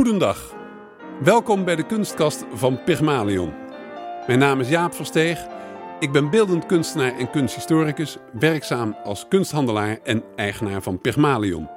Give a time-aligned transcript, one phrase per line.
[0.00, 0.54] Goedendag.
[1.22, 3.52] Welkom bij de kunstkast van Pygmalion.
[4.26, 5.46] Mijn naam is Jaap Versteeg.
[5.98, 11.68] Ik ben beeldend kunstenaar en kunsthistoricus, werkzaam als kunsthandelaar en eigenaar van Pygmalion.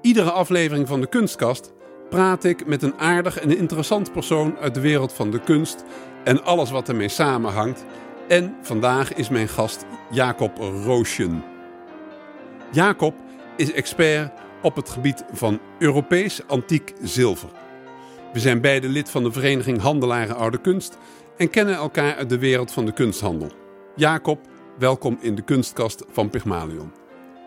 [0.00, 1.72] Iedere aflevering van de kunstkast
[2.08, 5.84] praat ik met een aardig en interessant persoon uit de wereld van de kunst
[6.24, 7.84] en alles wat ermee samenhangt.
[8.28, 11.44] En vandaag is mijn gast Jacob Roosjen.
[12.70, 13.14] Jacob
[13.56, 14.32] is expert
[14.62, 17.48] op het gebied van Europees antiek zilver.
[18.32, 20.98] We zijn beide lid van de Vereniging Handelaren Oude Kunst
[21.36, 23.50] en kennen elkaar uit de wereld van de kunsthandel.
[23.96, 24.40] Jacob,
[24.78, 26.92] welkom in de kunstkast van Pygmalion.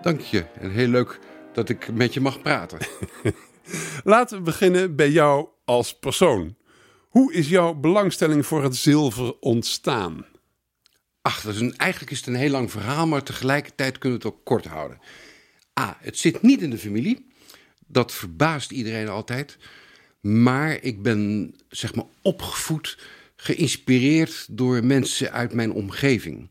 [0.01, 1.19] Dank je en heel leuk
[1.53, 2.79] dat ik met je mag praten.
[4.03, 6.55] Laten we beginnen bij jou als persoon.
[7.09, 10.25] Hoe is jouw belangstelling voor het zilver ontstaan?
[11.21, 14.25] Ach, dat is een, eigenlijk is het een heel lang verhaal, maar tegelijkertijd kunnen we
[14.25, 14.99] het ook kort houden.
[15.79, 17.25] A, het zit niet in de familie.
[17.87, 19.57] Dat verbaast iedereen altijd.
[20.21, 22.97] Maar ik ben, zeg maar, opgevoed,
[23.35, 26.49] geïnspireerd door mensen uit mijn omgeving.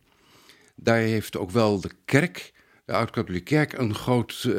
[0.75, 2.53] Daar heeft ook wel de kerk,
[2.84, 4.55] de Oud-Katholieke Kerk, een groot uh,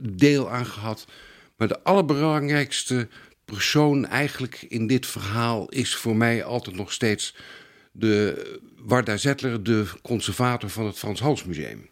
[0.00, 1.06] deel aan gehad.
[1.56, 3.08] Maar de allerbelangrijkste
[3.44, 7.34] persoon eigenlijk in dit verhaal is voor mij altijd nog steeds
[7.92, 8.44] de
[8.76, 11.88] Warda Zettler, de conservator van het Frans Hals Museum.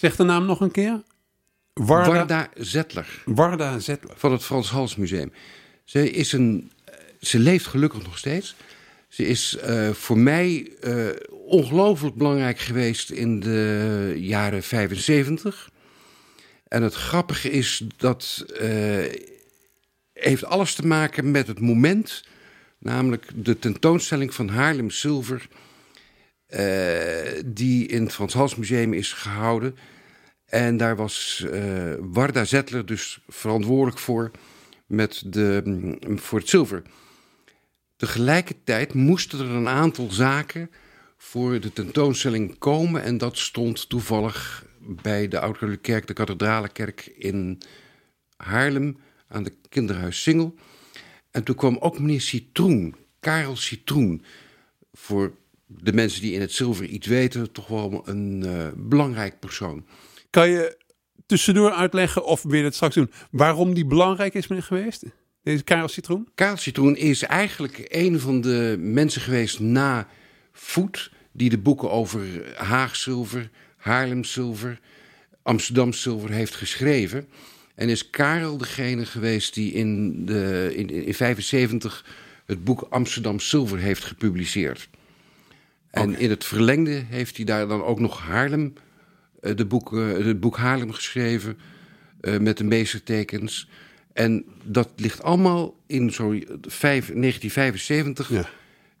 [0.00, 1.02] Zeg de naam nog een keer.
[1.74, 3.22] Warda, Warda Zettler.
[3.24, 4.14] Warda Zettler.
[4.16, 5.32] Van het Frans Hals Museum.
[5.84, 6.72] Ze, is een,
[7.20, 8.54] ze leeft gelukkig nog steeds.
[9.08, 15.70] Ze is uh, voor mij uh, ongelooflijk belangrijk geweest in de jaren 75.
[16.68, 19.04] En het grappige is dat uh,
[20.12, 22.24] heeft alles te maken met het moment,
[22.78, 25.48] namelijk de tentoonstelling van Haarlem Zilver,
[27.46, 29.76] die in het Frans Hals Museum is gehouden.
[30.50, 34.30] En daar was uh, Warda Zettler dus verantwoordelijk voor,
[34.86, 36.82] met de, mm, voor het zilver.
[37.96, 40.70] Tegelijkertijd moesten er een aantal zaken
[41.16, 43.02] voor de tentoonstelling komen.
[43.02, 47.58] En dat stond toevallig bij de oude Kerk, de Kathedralenkerk in
[48.36, 50.54] Haarlem, aan de Kinderhuis Singel.
[51.30, 54.24] En toen kwam ook meneer Citroen, Karel Citroen,
[54.92, 55.32] voor
[55.78, 59.84] de mensen die in het zilver iets weten, toch wel een uh, belangrijk persoon.
[60.30, 60.78] Kan je
[61.26, 65.04] tussendoor uitleggen, of je het straks doen, waarom die belangrijk is geweest?
[65.42, 66.28] Deze Karel Citroen?
[66.34, 70.08] Karel Citroen is eigenlijk een van de mensen geweest na
[70.52, 71.10] Voet...
[71.32, 74.80] die de boeken over Haagzilver, Haarlemzilver,
[75.42, 77.28] Amsterdam zilver heeft geschreven.
[77.74, 82.04] En is Karel degene geweest die in, de, in, in 75
[82.46, 84.88] het boek Amsterdam Zilver heeft gepubliceerd.
[85.90, 88.72] En in het verlengde heeft hij daar dan ook nog Haarlem
[89.40, 91.58] uh, de boek, uh, het boek Haarlem geschreven
[92.20, 93.68] uh, met de meestertekens.
[94.12, 98.48] En dat ligt allemaal in zo 1975 ja.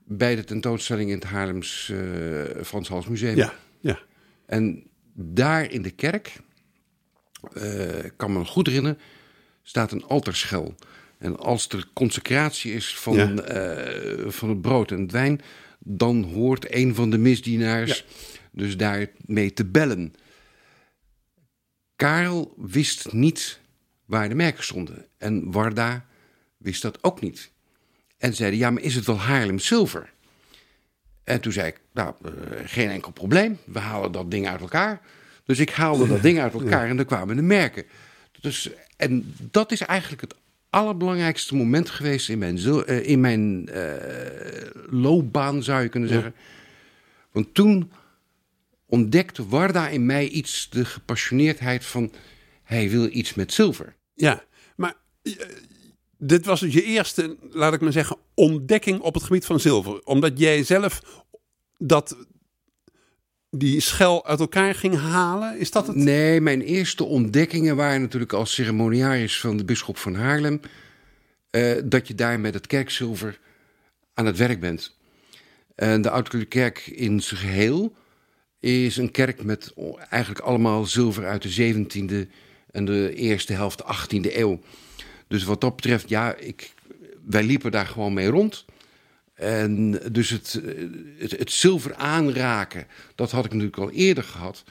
[0.04, 1.92] bij de tentoonstelling in het Haarlems
[2.64, 3.36] Frans Hals Museum.
[3.36, 3.98] Ja, ja.
[4.46, 4.82] En
[5.14, 6.36] daar in de kerk,
[8.16, 8.98] kan me goed herinneren,
[9.62, 10.74] staat een altaarschel.
[11.18, 13.34] En als er consecratie is van, ja.
[14.30, 15.40] van het brood en het wijn,
[15.84, 18.04] dan hoort een van de misdienaars ja.
[18.52, 20.14] dus daarmee te bellen.
[21.96, 23.60] Karel wist niet
[24.04, 25.06] waar de merken stonden.
[25.18, 26.06] En Warda
[26.56, 27.50] wist dat ook niet.
[28.18, 30.12] En zeiden, ja, maar is het wel Haarlem Zilver?
[31.24, 32.32] En toen zei ik, nou, uh,
[32.64, 33.58] geen enkel probleem.
[33.64, 35.00] We halen dat ding uit elkaar.
[35.44, 37.84] Dus ik haalde dat ding uit elkaar en dan kwamen de merken.
[38.40, 40.34] Dus, en dat is eigenlijk het
[40.70, 43.94] allerbelangrijkste moment geweest in mijn, uh, in mijn uh,
[44.90, 46.34] loopbaan, zou je kunnen zeggen.
[47.32, 47.90] Want toen
[48.86, 52.12] ontdekte Warda in mij iets, de gepassioneerdheid van
[52.62, 53.96] hij wil iets met zilver.
[54.14, 54.44] Ja,
[54.76, 55.34] maar uh,
[56.18, 60.00] dit was dus je eerste, laat ik maar zeggen, ontdekking op het gebied van zilver.
[60.04, 61.24] Omdat jij zelf
[61.78, 62.16] dat
[63.50, 65.58] die schel uit elkaar ging halen?
[65.58, 65.96] Is dat het?
[65.96, 70.60] Nee, mijn eerste ontdekkingen waren natuurlijk als ceremoniaris van de bisschop van Haarlem.
[71.50, 73.38] Uh, dat je daar met het kerkzilver
[74.14, 74.96] aan het werk bent.
[75.74, 77.94] En de oude kerk in zijn geheel
[78.60, 79.74] is een kerk met
[80.10, 82.30] eigenlijk allemaal zilver uit de 17e
[82.70, 84.60] en de eerste helft 18e eeuw.
[85.28, 86.74] Dus wat dat betreft, ja, ik,
[87.26, 88.64] wij liepen daar gewoon mee rond.
[89.40, 90.60] En dus het,
[91.18, 94.64] het, het, zilver aanraken, dat had ik natuurlijk al eerder gehad.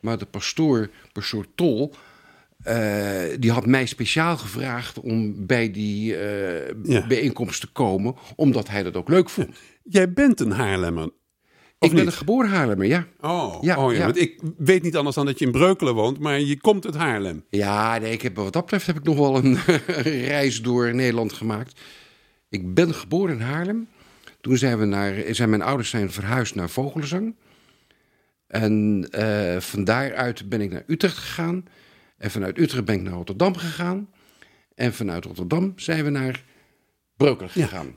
[0.00, 1.94] Maar de pastoor, pastoor Tol,
[2.68, 7.06] uh, die had mij speciaal gevraagd om bij die uh, ja.
[7.06, 9.56] bijeenkomst te komen, omdat hij dat ook leuk vond.
[9.82, 11.10] Jij bent een Haarlemmer.
[11.78, 13.06] ik ben een geboren Haarlemmer, ja.
[13.20, 14.04] Oh, Ja, oh ja, ja.
[14.04, 16.94] Want ik weet niet anders dan dat je in Breukelen woont, maar je komt uit
[16.94, 17.44] Haarlem.
[17.50, 19.58] Ja, nee, ik heb, wat dat betreft heb ik nog wel een
[20.36, 21.80] reis door Nederland gemaakt.
[22.48, 23.88] Ik ben geboren in Haarlem.
[24.44, 27.36] Toen zijn, we naar, zijn mijn ouders zijn verhuisd naar Vogelenzang.
[28.46, 31.64] En eh, van daaruit ben ik naar Utrecht gegaan.
[32.16, 34.08] En vanuit Utrecht ben ik naar Rotterdam gegaan.
[34.74, 36.44] En vanuit Rotterdam zijn we naar
[37.16, 37.96] Breukelen gegaan.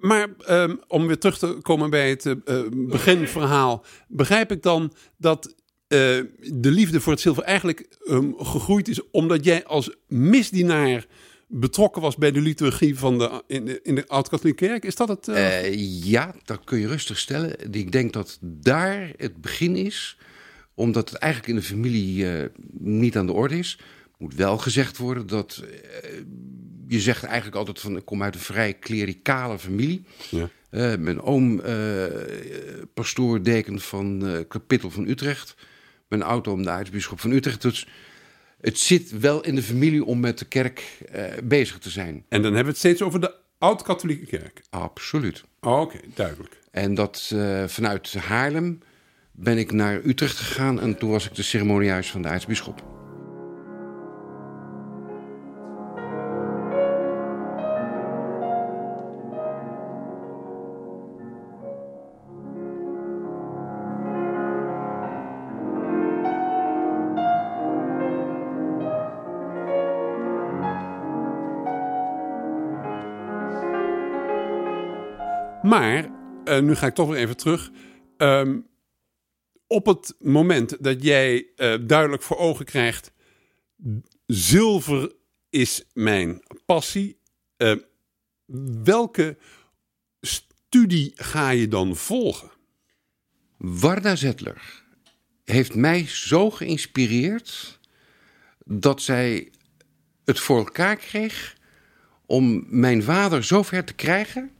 [0.00, 4.92] Maar ehm, om weer terug te komen bij het eh, eh, beginverhaal, begrijp ik dan
[5.16, 5.54] dat
[5.88, 6.30] de
[6.70, 11.06] liefde voor het zilver eigenlijk ehm, gegroeid is omdat jij als misdienaar
[11.48, 14.84] betrokken was bij de liturgie van de, in de, in de Oud-Katholieke Kerk?
[14.84, 15.28] Is dat het?
[15.28, 17.72] eh, Eh, ja, dat kun je rustig stellen.
[17.74, 20.18] Ik denk dat daar het begin is,
[20.74, 22.48] omdat het eigenlijk in de familie eh,
[22.78, 23.78] niet aan de orde is.
[24.18, 25.62] Moet wel gezegd worden dat
[26.88, 30.04] je zegt eigenlijk altijd van ik kom uit een vrij klerikale familie.
[30.30, 30.48] ja.
[30.98, 31.60] Mijn oom,
[32.94, 35.54] pastoor, deken van kapittel van Utrecht.
[36.08, 37.62] Mijn oud-oom, de aartsbisschop van Utrecht.
[37.62, 37.86] Dus
[38.66, 42.24] het zit wel in de familie om met de kerk eh, bezig te zijn.
[42.28, 44.62] En dan hebben we het steeds over de Oud-Katholieke Kerk.
[44.70, 45.44] Absoluut.
[45.60, 46.60] Oh, Oké, duidelijk.
[46.70, 48.78] En dat eh, vanuit Haarlem
[49.32, 52.95] ben ik naar Utrecht gegaan en toen was ik de ceremoniaris van de aartsbisschop.
[75.76, 76.10] Maar,
[76.44, 77.70] eh, nu ga ik toch weer even terug.
[78.16, 78.60] Ehm,
[79.66, 83.12] op het moment dat jij eh, duidelijk voor ogen krijgt...
[84.26, 85.12] zilver
[85.50, 87.20] is mijn passie.
[87.56, 87.76] eh,
[88.82, 89.38] welke
[90.20, 92.50] studie ga je dan volgen?
[93.56, 94.84] Warda Zettler
[95.44, 97.78] heeft mij zo geïnspireerd
[98.64, 99.52] dat zij
[100.24, 101.56] het voor elkaar kreeg
[102.26, 104.55] om mijn vader zo ver te krijgen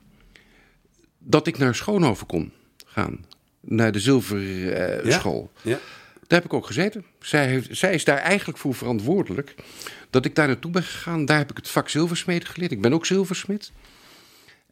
[1.27, 2.53] dat ik naar Schoonhoven kon
[2.87, 3.25] gaan.
[3.61, 5.53] Naar de zilverschool.
[5.63, 5.79] Ja?
[6.27, 7.05] Daar heb ik ook gezeten.
[7.21, 9.55] Zij, heeft, zij is daar eigenlijk voor verantwoordelijk.
[10.11, 11.25] Dat ik daar naartoe ben gegaan.
[11.25, 12.73] Daar heb ik het vak zilversmeden geleerd.
[12.73, 13.73] Ik ben ook zilversmid.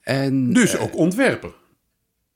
[0.00, 1.52] En, Dus ook ontwerper.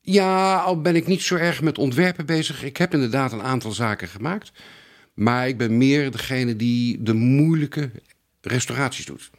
[0.01, 2.65] ja, al ben ik niet zo erg met ontwerpen bezig.
[2.65, 4.53] Ik heb inderdaad een aantal zaken gemaakt.
[5.15, 7.91] Maar ik ben meer degene die de moeilijke
[8.41, 9.31] restauraties doet.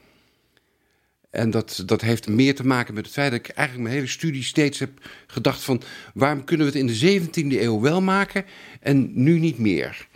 [1.30, 4.12] En dat, dat heeft meer te maken met het feit dat ik eigenlijk mijn hele
[4.12, 4.90] studie steeds heb
[5.28, 5.82] gedacht van...
[6.14, 8.46] waarom kunnen we het in de 17e eeuw wel maken
[8.80, 10.08] en nu niet meer?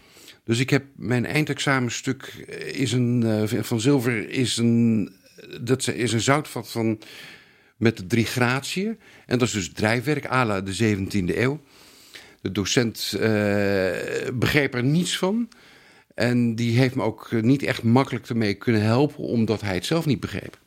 [0.44, 2.24] Dus ik heb mijn eindexamenstuk
[2.74, 5.12] is een, eh, van zilver is een,
[5.62, 7.00] dat is een zoutvat van,
[7.78, 9.00] met de drie gratiën.
[9.26, 11.62] En dat is dus drijfwerk à la de 17e eeuw.
[12.42, 13.22] De docent eh,
[14.34, 15.50] begreep er niets van.
[16.16, 20.06] En die heeft me ook niet echt makkelijk ermee kunnen helpen, omdat hij het zelf
[20.06, 20.62] niet begreep.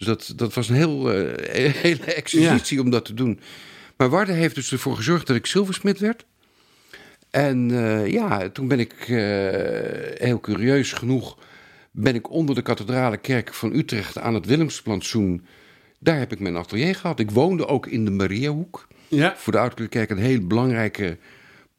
[0.00, 3.40] Dus dat, dat was een heel, eh, hele exercitie om dat te doen.
[3.96, 6.24] Maar Warde heeft dus ervoor gezorgd dat ik zilversmid werd.
[7.30, 9.16] En eh, ja, toen ben ik eh,
[10.26, 11.38] heel curieus genoeg...
[11.90, 15.46] ben ik onder de kathedrale kerk van Utrecht aan het Willemsplantsoen...
[15.98, 17.20] daar heb ik mijn atelier gehad.
[17.20, 18.86] Ik woonde ook in de Mariahoek.
[19.08, 19.34] Ja.
[19.36, 21.18] Voor de Oude Kerk een hele belangrijke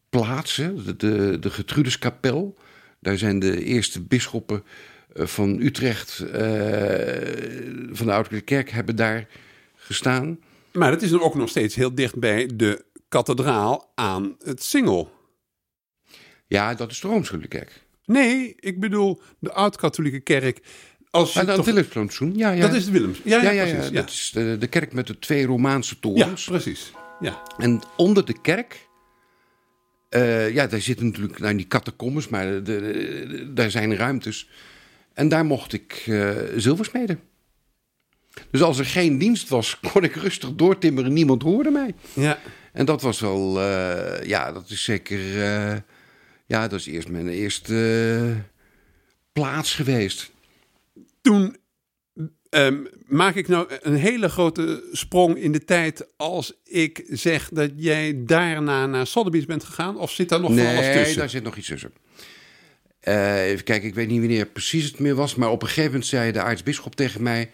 [0.10, 0.56] plaats.
[0.56, 0.84] hè.
[0.84, 2.58] De, de, de Gertrudeskapel.
[3.00, 4.64] Daar zijn de eerste bisschoppen
[5.14, 6.20] van Utrecht...
[6.20, 6.42] eh,
[7.92, 9.28] van de Oude Kerk hebben daar
[9.76, 10.40] gestaan.
[10.74, 15.12] Maar het is dan ook nog steeds heel dicht bij de kathedraal aan het Singel.
[16.48, 17.82] Ja, dat is de Rooms-Katholieke Kerk.
[18.06, 20.60] Nee, ik bedoel de Oud-Katholieke Kerk.
[21.10, 22.62] Als toch- het Willemsplantsoen, ja, ja.
[22.62, 23.22] Dat is het Willems.
[23.24, 23.90] Ja, ja, ja, ja, precies.
[23.90, 26.46] Ja, dat is de, de kerk met de twee Romaanse ja, torens.
[26.46, 26.92] precies.
[27.20, 27.42] Ja.
[27.58, 28.88] En onder de kerk,
[30.10, 34.50] eh, ja, daar zitten natuurlijk nou, die catacombes, maar de, de- de- daar zijn ruimtes.
[35.22, 37.20] En daar mocht ik eh zilversmeden.
[38.52, 41.14] Dus als er geen dienst was, kon ik rustig doortimmeren.
[41.14, 41.94] Niemand hoorde mij.
[42.14, 42.40] ja.
[42.74, 45.78] En dat was wel, eh, ja, dat is zeker, eh,
[46.46, 48.36] ja, dat is eerst mijn eerste
[49.34, 50.32] plaats geweest.
[51.22, 51.56] Toen
[52.50, 57.72] ehm, maak ik nou een hele grote sprong in de tijd als ik zeg dat
[57.76, 59.98] jij daarna naar Sotheby's bent gegaan?
[59.98, 61.18] Of zit daar nog van alles Nee, tussen?
[61.18, 61.94] daar zit nog iets tussen.
[63.02, 65.92] Eh, even kijken, ik weet niet wanneer precies het meer was, maar op een gegeven
[65.92, 67.52] moment zei de aartsbisschop tegen mij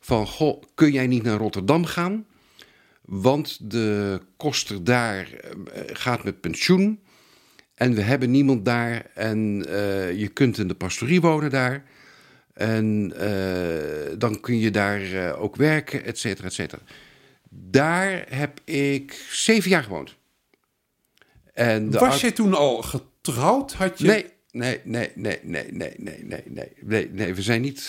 [0.00, 2.26] van, goh, kun jij niet naar Rotterdam gaan?
[3.00, 7.00] Want de koster daar eh, gaat met pensioen
[7.74, 11.84] en we hebben niemand daar en eh, je kunt in de pastorie wonen daar.
[12.54, 16.82] En eh, dan kun je daar eh, ook werken, et cetera, et cetera.
[17.50, 20.16] Daar heb ik zeven jaar gewoond.
[21.52, 23.72] En Was je toen al getrouwd?
[23.72, 24.06] Had je...
[24.06, 27.34] Nee, nee, nee, nee, nee, nee, nee, nee, nee, nee, nee.
[27.34, 27.88] We zijn niet, eh,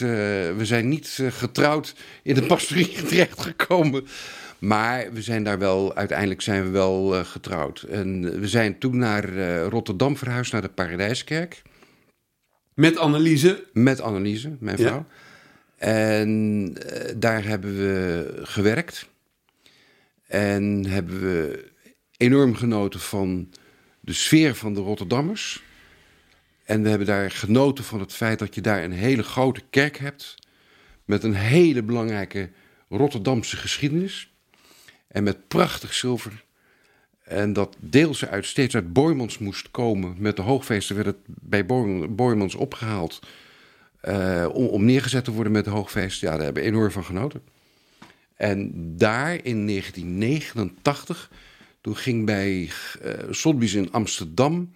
[0.57, 4.07] we zijn niet eh, getrouwd in de pastorie terechtgekomen.
[4.59, 7.81] Maar we zijn daar wel, uiteindelijk zijn we wel eh, getrouwd.
[7.81, 11.61] En we zijn toen naar Rotterdam verhuisd, naar de Paradijskerk.
[12.73, 13.63] Met Anneliese.
[13.73, 14.87] Met Anneliese, mijn Ja.
[14.87, 15.05] vrouw.
[15.77, 16.73] En
[17.17, 19.07] daar hebben we gewerkt.
[20.27, 21.65] En hebben we
[22.17, 23.49] enorm genoten van
[23.99, 25.63] de sfeer van de Rotterdammers.
[26.63, 29.97] En we hebben daar genoten van het feit dat je daar een hele grote kerk
[29.97, 30.35] hebt.
[31.05, 32.49] Met een hele belangrijke
[32.89, 34.33] Rotterdamse geschiedenis.
[35.07, 36.43] En met prachtig zilver.
[37.23, 40.15] En dat deels uit, steeds uit Boymans moest komen.
[40.17, 43.19] Met de hoogfeesten werd het bij Boy- Boymans opgehaald.
[44.01, 46.21] eh, om, om neergezet te worden met de hoogfeest.
[46.21, 47.41] Ja, daar hebben we enorm van genoten.
[48.35, 51.31] En daar in 1989,
[51.81, 52.69] toen ging bij
[53.01, 54.73] eh Sotheby's in Amsterdam...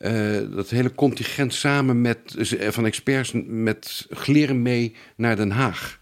[0.00, 2.18] eh, dat hele contingent samen met,
[2.52, 6.00] eh, van experts met Gleren mee naar Den Haag.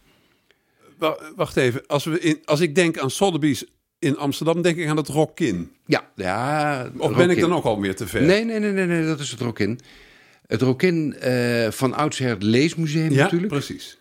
[0.98, 1.86] Wa- Wacht even.
[1.86, 3.64] Als, we in, als ik denk aan Sotheby's
[3.98, 5.72] in Amsterdam, denk ik aan het Rockin.
[5.86, 6.90] Ja, ja.
[6.96, 7.40] Of ben ik Rokin.
[7.48, 8.22] dan ook alweer te ver?
[8.22, 9.80] Nee, nee, nee, nee, nee, dat is het Rokin.
[10.46, 13.52] Het Rokin eh van oudsher het Leesmuseum ja, natuurlijk.
[13.52, 13.98] precies.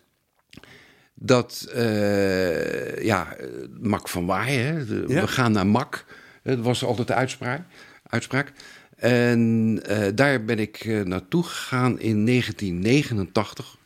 [1.14, 3.46] Dat, eh, ja, eh,
[3.80, 5.20] Mak van Waaien, Ja.
[5.20, 6.04] we gaan naar Mak.
[6.42, 7.62] Dat was altijd de uitspraak.
[8.06, 8.52] uitspraak.
[8.98, 13.76] En eh, daar ben ik eh, naartoe gegaan in 1989.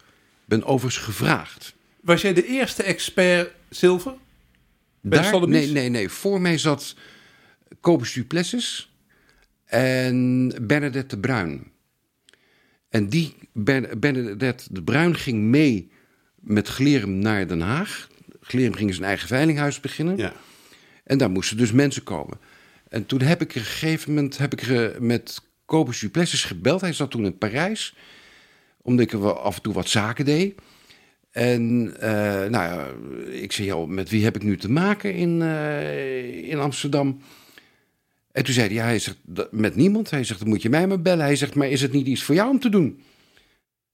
[0.45, 1.75] Ben overigens gevraagd.
[2.01, 4.15] Was jij de eerste expert zilver?
[5.01, 6.09] Bij Daar, nee, nee, nee.
[6.09, 6.97] Voor mij zat
[7.81, 8.93] Cobus Duplessis
[9.65, 11.71] en Bernadette de Bruin.
[12.89, 15.91] En die Ben- Bernadette de Bruin ging mee
[16.35, 18.09] met Glerum naar Den Haag.
[18.41, 20.17] Glerum ging zijn eigen veilinghuis beginnen.
[20.17, 20.33] Ja.
[21.05, 22.39] En daar moesten dus mensen komen.
[22.93, 26.81] En toen heb ik op een gegeven moment heb ik eh, met Cobus Duplessis gebeld.
[26.81, 27.95] Hij zat toen in Parijs,
[28.83, 30.55] omdat ik er af en toe wat zaken deed.
[31.31, 32.11] En eh,
[32.51, 32.87] nou ja,
[33.31, 37.21] ik zei, joh, met wie heb ik nu te maken in, eh, in Amsterdam?
[38.33, 40.11] En toen zei hij, ja, hij zegt, "Dat- met niemand.
[40.11, 41.25] Hij zegt, dan moet je mij maar bellen.
[41.25, 43.03] Hij zegt, maar is het niet iets voor jou om te doen?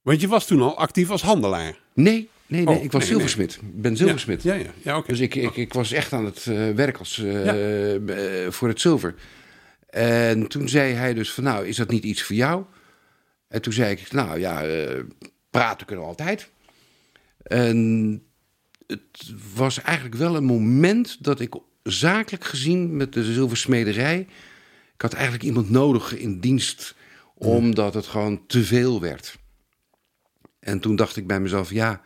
[0.02, 1.80] Want je was toen al actief als handelaar.
[1.94, 3.54] Nee, nee, nee, Oh, ik was nee, zilversmid.
[3.54, 4.42] Ik ben zilversmid.
[4.42, 5.02] Ja, ja, ja.
[5.06, 7.54] Dus ik, ik, ik was echt aan het eh, werk als, eh, Ja.
[7.54, 9.14] eh, voor het zilver.
[9.90, 12.64] En toen zei hij dus van, nou, is dat niet iets voor jou?
[13.48, 14.64] En toen zei ik, nou ja,
[15.50, 16.50] praten kunnen we altijd.
[17.42, 18.22] En
[18.86, 24.26] het was eigenlijk wel een moment dat ik zakelijk gezien met de zilversmederij...
[24.94, 26.94] Ik had eigenlijk iemand nodig in dienst,
[27.34, 29.38] omdat het gewoon te veel werd.
[30.60, 32.02] En toen dacht ik bij mezelf, ja,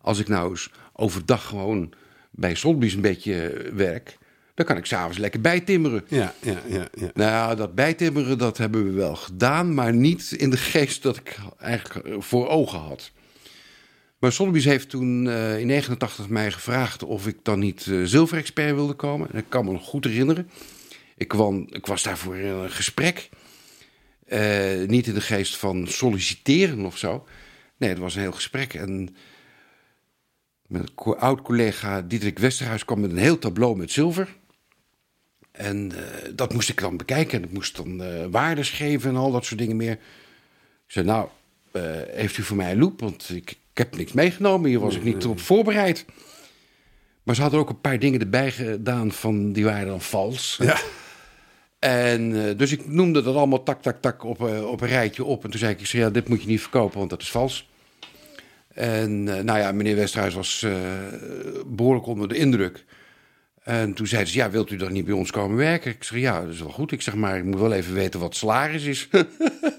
[0.00, 1.92] als ik nou eens overdag gewoon
[2.30, 4.18] bij Sotheby's een beetje werk,
[4.54, 6.04] dan kan ik s'avonds lekker bijtimmeren.
[6.08, 7.10] Ja, ja, ja, ja.
[7.14, 11.16] Nou ja, dat bijtimmeren, dat hebben we wel gedaan, maar niet in de geest dat
[11.16, 13.10] ik eigenlijk eh, voor ogen had.
[14.18, 18.74] Maar Sotheby's heeft toen eh, in 89 mij gevraagd of ik dan niet eh zilverexpert
[18.74, 19.28] wilde komen.
[19.32, 20.50] En ik kan me nog goed herinneren.
[21.16, 23.28] Ik, kwam, ik was daarvoor in een gesprek.
[24.26, 27.26] Eh, niet in de geest van solliciteren of zo.
[27.76, 28.74] Nee, het was een heel gesprek.
[28.74, 29.16] En
[30.68, 34.36] mijn co- oud-collega Diederik Westerhuis kwam met een heel tableau met zilver.
[35.50, 37.38] En eh, dat moest ik dan bekijken.
[37.38, 39.92] En ik moest dan eh waardes geven en al dat soort dingen meer.
[39.92, 41.28] Ik zei, nou,
[41.72, 43.00] eh, heeft u voor mij een loop?
[43.00, 44.68] Want ik, ik heb niks meegenomen.
[44.70, 46.04] Hier was ik niet op voorbereid.
[47.22, 50.58] Maar ze hadden ook een paar dingen erbij gedaan van die waren dan vals.
[50.62, 50.78] Ja.
[51.78, 55.44] En dus ik noemde dat allemaal tak, tak, tak op, op een rijtje op.
[55.44, 57.30] En toen zei ik, ik zei, ja, dit moet je niet verkopen, want dat is
[57.30, 57.68] vals.
[58.78, 60.72] En eh, nou ja, meneer Westerhuis was eh,
[61.66, 62.84] behoorlijk onder de indruk.
[63.62, 65.90] En toen zeiden ze, ja, wilt u dan niet bij ons komen werken?
[65.90, 66.92] Ik zeg, ja, dat is wel goed.
[66.92, 69.08] Ik zeg, maar ik moet wel even weten wat salaris is.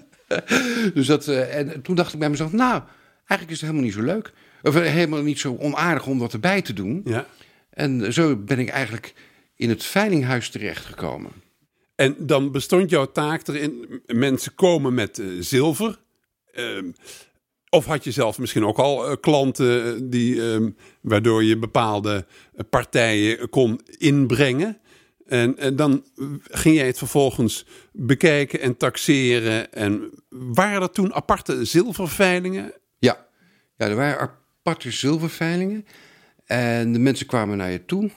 [0.93, 2.81] dus dat, eh, en toen dacht ik bij mezelf, nou,
[3.25, 4.31] eigenlijk is het helemaal niet zo leuk.
[4.61, 7.01] Of helemaal niet zo onaardig om wat erbij te doen.
[7.05, 7.25] ja.
[7.69, 9.13] En zo ben ik eigenlijk
[9.55, 11.31] in het veilinghuis terechtgekomen.
[11.95, 15.99] En dan bestond jouw taak erin, mensen komen met zilver.
[16.53, 16.91] Ehm,
[17.69, 20.69] of had je zelf misschien ook al eh, klanten eh, die, ehm,
[21.01, 24.77] waardoor je bepaalde eh, partijen kon inbrengen.
[25.27, 26.03] En, en dan
[26.43, 29.73] ging jij het vervolgens bekijken en taxeren.
[29.73, 32.73] En waren er toen aparte zilverveilingen?
[32.99, 33.27] Ja,
[33.77, 35.85] ja er waren aparte zilverveilingen.
[36.45, 38.11] En de mensen kwamen naar je toe.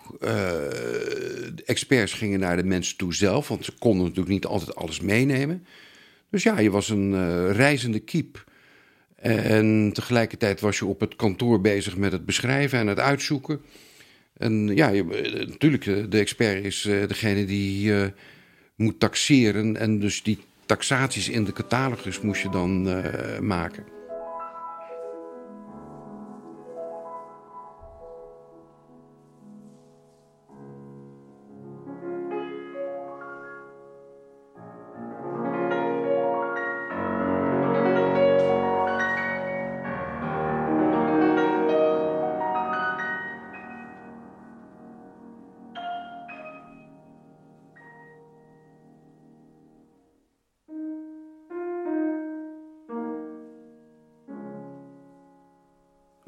[1.54, 5.00] De experts gingen naar de mensen toe zelf, want ze konden natuurlijk niet altijd alles
[5.00, 5.66] meenemen.
[6.30, 8.44] Dus ja, je was een reizende kiep.
[9.22, 13.60] En tegelijkertijd was je op het kantoor bezig met het beschrijven en het uitzoeken.
[14.36, 15.04] En ja, eh,
[15.46, 17.92] natuurlijk, eh, de expert is eh, degene die
[18.76, 19.76] moet taxeren.
[19.76, 22.82] En dus die taxaties in de catalogus moest je dan
[23.46, 23.84] maken.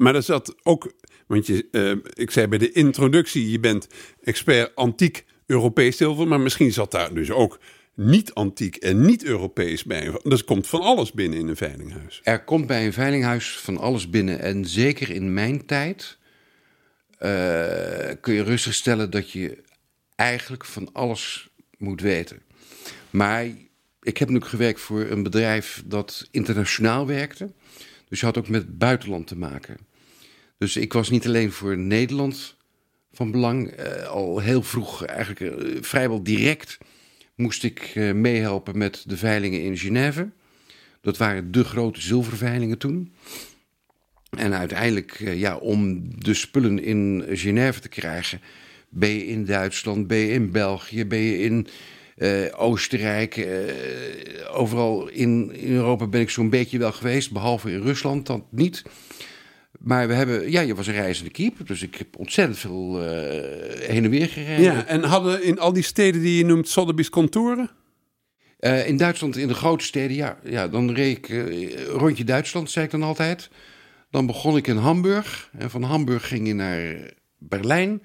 [0.05, 0.93] Maar er zat ook,
[1.27, 3.89] want je, uh, ik zei bij de introductie, je bent
[4.23, 7.59] expert antiek Europees zilver, maar misschien zat daar dus ook
[7.95, 10.21] niet antiek en niet Europees bij.
[10.23, 12.21] Dus komt van alles binnen in een veilinghuis.
[12.23, 14.41] Er komt bij een veilinghuis van alles binnen.
[14.41, 16.19] En zeker in mijn tijd
[17.13, 17.29] uh,
[18.21, 19.63] kun je rustig stellen dat je
[20.15, 22.43] eigenlijk van alles moet weten.
[23.11, 23.47] Maar
[24.03, 27.53] ik heb nu gewerkt voor een bedrijf dat internationaal werkte.
[28.09, 29.77] Dus je had ook met buitenland te maken.
[30.65, 32.57] Dus ik was niet alleen voor Nederland
[33.13, 33.79] van belang.
[33.79, 36.79] Uh, al heel vroeg, eigenlijk uh, vrijwel direct,
[37.35, 40.31] moest ik uh, meehelpen met de veilingen in Genève.
[41.01, 43.15] Dat waren de grote zilverveilingen toen.
[44.31, 48.41] En uiteindelijk, ja, om de spullen in Genève te krijgen,
[48.89, 51.67] ben je in Duitsland, ben je in België, ben je in
[52.57, 53.47] Oostenrijk.
[54.51, 58.83] overal in, in Europa ben ik zo'n beetje wel geweest, behalve in Rusland, dat niet.
[59.85, 63.09] Maar we hebben, ja, je was een reizende keeper, dus ik heb ontzettend veel uh,
[63.89, 64.63] heen en weer gereden.
[64.63, 67.71] Ja, en hadden in al die steden die je noemt Sotheby's kantoren?
[68.61, 70.39] Uh, in Duitsland, in de grote steden, ja.
[70.45, 73.51] ja dan reed ik uh, rondje Duitsland, zei ik dan altijd.
[74.11, 75.51] Dan begon ik in Hamburg.
[75.59, 78.03] En van Hamburg ging je naar Berlijn.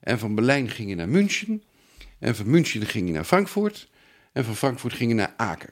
[0.00, 1.62] En van Berlijn ging je naar München.
[2.18, 3.88] En van München ging je naar Frankfurt.
[4.32, 5.70] En van Frankfurt ging je naar Aken.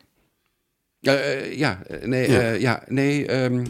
[1.01, 2.51] ja, nee, ja.
[2.51, 3.43] ja nee...
[3.43, 3.65] Um,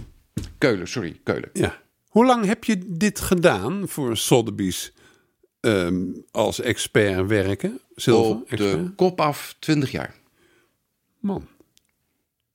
[0.59, 1.51] Keulen, sorry, Keulen.
[1.53, 1.83] Ja.
[2.09, 4.93] Hoe lang heb je dit gedaan voor Sotheby's
[5.61, 7.81] um, als expert werken?
[7.95, 10.15] Zilver, Op de kop af 20 jaar.
[11.19, 11.49] Man,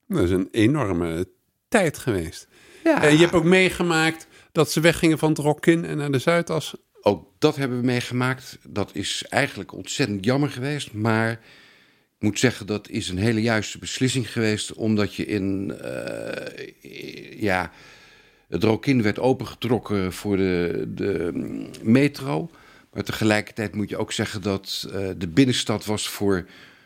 [0.07, 1.27] dat is een enorme
[1.67, 2.47] tijd geweest.
[2.83, 3.03] Ja.
[3.03, 6.75] En je hebt ook meegemaakt dat ze weggingen van het Rokin en naar de Zuidas.
[7.01, 8.57] Ook dat hebben we meegemaakt.
[8.67, 10.93] Dat is eigenlijk ontzettend jammer geweest.
[10.93, 11.39] Maar
[12.19, 14.73] moet zeggen, dat is een hele juiste beslissing geweest.
[14.73, 17.71] Omdat je in, uh, ja,
[18.47, 21.31] het Rokin werd opengetrokken voor de, de
[21.83, 22.51] metro.
[22.93, 26.45] Maar tegelijkertijd moet je ook zeggen dat uh, de binnenstad was voor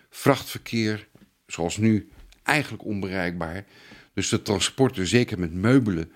[0.10, 1.08] vrachtverkeer,
[1.48, 2.10] zoals nu,
[2.44, 3.66] eigenlijk onbereikbaar.
[4.14, 6.12] Dus de transporten, zeker met meubelen,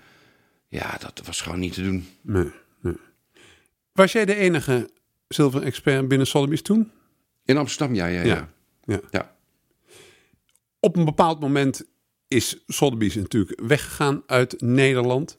[0.68, 2.08] ja, dat was gewoon niet te doen.
[2.20, 2.50] Nee,
[2.80, 2.96] nee.
[3.92, 4.90] Was jij de enige
[5.28, 6.90] zilver-expert binnen Sotheby's toen?
[7.44, 8.34] In Amsterdam, ja, ja, ja.
[8.34, 8.52] ja.
[9.10, 9.36] Ja.
[10.80, 11.86] Op een bepaald moment
[12.28, 15.38] is Sotheby's natuurlijk weggegaan uit Nederland.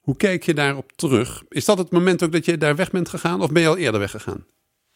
[0.00, 1.44] Hoe kijk je daarop terug?
[1.48, 3.76] Is dat het moment ook dat je daar weg bent gegaan of ben je al
[3.76, 4.46] eerder weggegaan?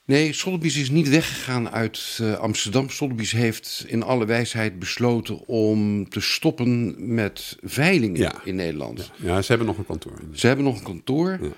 [0.06, 2.90] Nee, Sotheby's is niet weggegaan uit uh, Amsterdam.
[2.90, 8.40] Sotheby's heeft in alle wijsheid besloten om te stoppen met veilingen ja.
[8.44, 9.10] in Nederland.
[9.16, 9.28] Ja.
[9.34, 9.42] ja.
[9.42, 10.18] ze hebben nog een kantoor.
[10.32, 11.38] Ze hebben nog een kantoor.
[11.40, 11.52] Ja.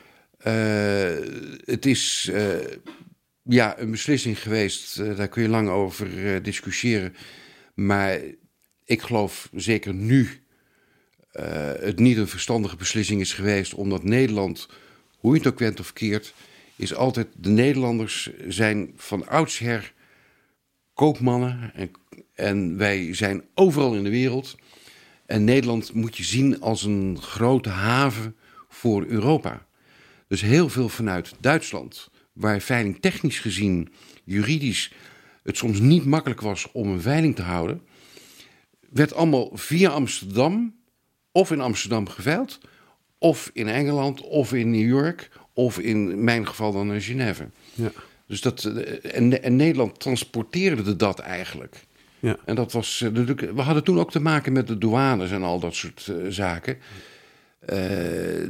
[0.47, 1.27] Uh,
[1.65, 2.41] het is uh,
[3.49, 7.15] ja, een beslissing geweest, daar kun je lang over discussiëren.
[7.75, 8.21] Maar
[8.85, 10.29] ik geloof zeker nu
[11.33, 14.69] uh, het niet een verstandige beslissing is geweest, omdat Nederland,
[15.19, 16.35] hoe je het ook went of keert,
[16.77, 19.93] is altijd de Nederlanders zijn van oudsher
[20.95, 21.91] koopmannen en,
[22.35, 24.57] en wij zijn overal in de wereld.
[25.27, 28.37] En Nederland moet je zien als een grote haven
[28.69, 29.67] voor Europa.
[30.29, 33.89] Dus heel veel vanuit Duitsland, waar veiling technisch gezien,
[34.25, 34.93] juridisch,
[35.43, 37.83] het soms niet makkelijk was om een veiling te houden,
[38.91, 40.75] werd allemaal via Amsterdam
[41.33, 42.61] of in Amsterdam geveild,
[43.19, 47.49] of in Engeland, of in New York, of in mijn geval dan in Genève.
[47.75, 47.93] Ja.
[48.27, 51.87] Dus dat, eh, en, en Nederland transporteerde dat eigenlijk.
[52.19, 52.37] Ja.
[52.45, 53.11] En dat was, eh,
[53.55, 56.77] we hadden toen ook te maken met de douanes en al dat soort uh, zaken.
[57.73, 57.79] Uh,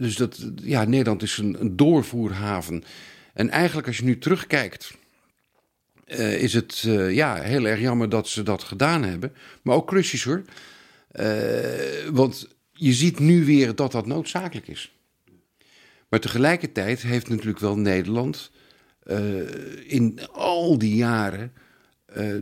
[0.01, 2.85] dus dat, ja, Nederland is een, een, doorvoerhaven.
[3.37, 4.97] En eigenlijk als je nu terugkijkt,
[6.07, 9.35] uh, is het uh, ja, heel erg jammer dat ze dat gedaan hebben.
[9.63, 10.43] Maar ook Russisch hoor.
[12.13, 14.95] want je ziet nu weer dat dat noodzakelijk is.
[16.09, 18.51] Maar tegelijkertijd heeft natuurlijk wel Nederland
[19.87, 21.53] in al die jaren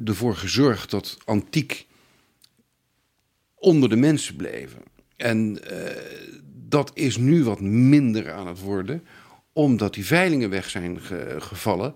[0.05, 1.87] ervoor gezorgd dat antiek
[3.55, 4.83] onder de mensen bleven.
[5.17, 5.59] En
[6.69, 9.03] dat is nu wat minder aan het worden,
[9.55, 11.95] omdat die veilingen weg zijn ge gevallen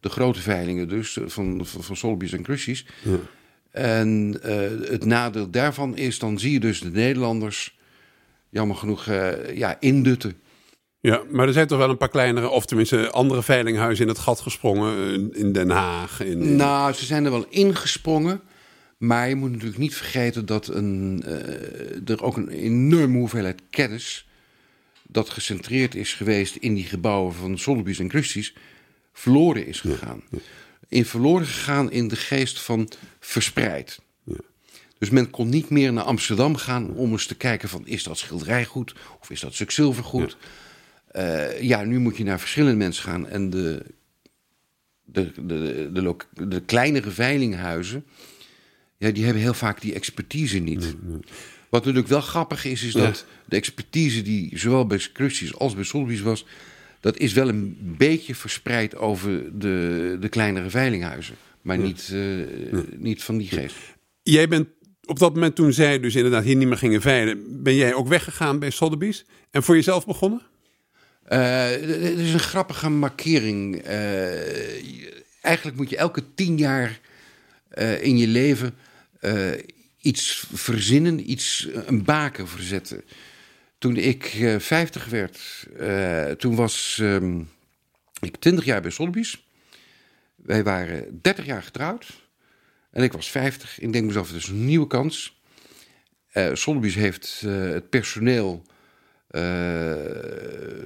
[0.00, 2.86] De grote veilingen dus, van, van, van Sotheby's en Christie's.
[3.70, 7.78] En eh, het nadeel daarvan is, dan zie je dus de Nederlanders,
[8.50, 10.36] jammer genoeg, eh, ja, indutten.
[11.00, 14.20] Ja, maar er zijn toch wel een paar kleinere, of tenminste andere veilinghuizen in het
[14.20, 14.96] gat gesprongen.
[15.34, 16.20] eh, In Den Haag.
[16.20, 18.40] In, Nou, ze zijn er wel ingesprongen.
[18.98, 24.27] Maar je moet natuurlijk niet vergeten dat een, eh, er ook een enorme hoeveelheid kennis...
[25.08, 28.54] dat gecentreerd is geweest in die gebouwen van Sotheby's en Christie's...
[29.12, 30.22] verloren is gegaan.
[30.88, 32.88] In verloren gegaan in de geest van
[33.20, 34.00] verspreid.
[34.98, 37.86] Dus men kon niet meer naar Amsterdam gaan om eens te kijken van...
[37.86, 40.36] is dat schilderij goed of is dat stuk zilver goed?
[41.12, 41.50] Ja.
[41.60, 43.28] ja, nu moet je naar verschillende mensen gaan.
[43.28, 43.84] En de,
[45.04, 48.04] de, de, de, de kleinere veilinghuizen...
[48.98, 50.94] Ja, die hebben heel vaak die expertise niet.
[51.68, 55.84] Wat natuurlijk wel grappig is, is dat de expertise die zowel bij Christie's als bij
[55.84, 56.46] Sotheby's was...
[57.00, 61.34] dat is wel een beetje verspreid over de, de kleinere veilinghuizen.
[61.62, 62.20] Maar niet, eh,
[62.96, 63.76] niet van die geest.
[64.22, 64.68] Jij bent
[65.04, 67.62] op dat moment toen zij dus inderdaad hier niet meer gingen veilen...
[67.62, 70.42] ben jij ook weggegaan bij Sotheby's en voor jezelf begonnen?
[71.24, 73.76] Eh, Het is een grappige markering.
[73.76, 77.00] Eh, eigenlijk moet je elke tien jaar
[77.68, 78.74] eh, in je leven
[79.20, 79.50] eh,
[80.08, 83.04] iets verzinnen, iets, een baken verzetten.
[83.78, 87.40] Toen ik eh 50 werd, eh, toen was ehm,
[88.20, 89.46] ik 20 jaar bij Sotheby's.
[90.36, 92.26] Wij waren 30 jaar getrouwd.
[92.90, 93.80] En ik was 50.
[93.80, 95.40] Ik denk mezelf, het is een nieuwe kans.
[96.28, 98.64] Eh Sotheby's heeft eh, het personeel
[99.28, 99.42] eh,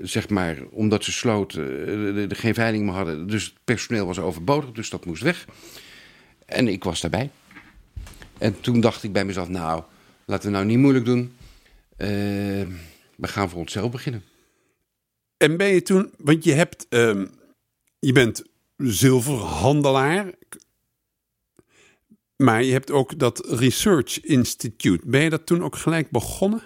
[0.02, 3.26] zeg maar, omdat ze sloten, eh, geen veiling meer hadden.
[3.26, 5.46] Dus het personeel was overbodig, dus dat moest weg.
[6.46, 7.30] En ik was daarbij.
[8.42, 9.82] En toen dacht ik bij mezelf, nou,
[10.24, 11.36] laten we nou niet moeilijk doen.
[11.96, 12.08] Eh,
[13.16, 14.24] we gaan voor onszelf beginnen.
[15.36, 17.26] En ben je toen, want je hebt, ehm,
[17.98, 18.42] je bent
[18.76, 20.30] zilverhandelaar,
[22.36, 25.06] maar je hebt ook dat Research Institute.
[25.06, 26.62] Ben je dat toen ook gelijk begonnen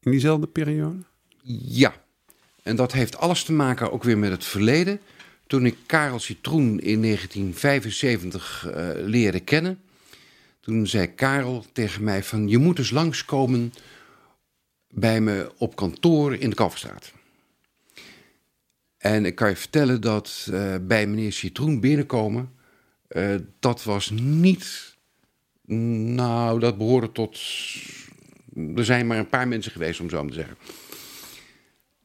[0.00, 0.98] in diezelfde periode?
[1.62, 2.04] Ja,
[2.62, 5.00] en dat heeft alles te maken ook weer met het verleden.
[5.46, 9.80] Toen ik Karel Citroen in 1975 eh, leerde kennen,
[10.60, 13.72] toen zei Karel tegen mij van je moet eens langskomen
[14.88, 17.12] bij me op kantoor in de Kalverstraat.
[18.98, 22.52] En ik kan je vertellen dat eh, bij meneer Citroen binnenkomen,
[23.08, 24.96] eh, dat was niet,
[25.64, 27.38] nou dat behoorde tot,
[28.76, 30.56] er zijn maar een paar mensen geweest om zo maar te zeggen.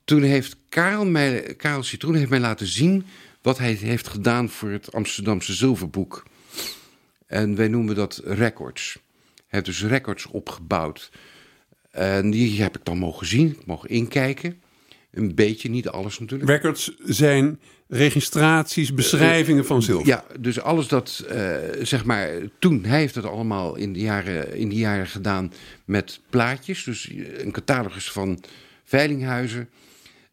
[0.03, 3.05] Toen heeft Karel, mij, Karel Citroen heeft mij laten zien
[3.41, 6.23] wat hij heeft gedaan voor het Amsterdamse Zilverboek.
[7.35, 8.99] En wij noemen dat records.
[9.35, 11.11] Hij heeft dus records opgebouwd.
[11.91, 14.61] En die heb ik dan mogen zien, mogen inkijken.
[15.11, 16.49] Een beetje, niet alles natuurlijk.
[16.49, 20.07] Records zijn registraties, beschrijvingen van zilver.
[20.07, 24.55] Ja, dus alles dat, eh, zeg maar, toen, hij heeft het allemaal in de jaren,
[24.55, 25.53] in die jaren gedaan
[25.85, 26.83] met plaatjes.
[26.83, 28.43] Dus een catalogus van
[28.83, 29.69] veilinghuizen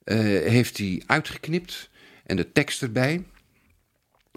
[0.05, 1.91] eh, heeft hij uitgeknipt
[2.27, 3.25] en de tekst erbij.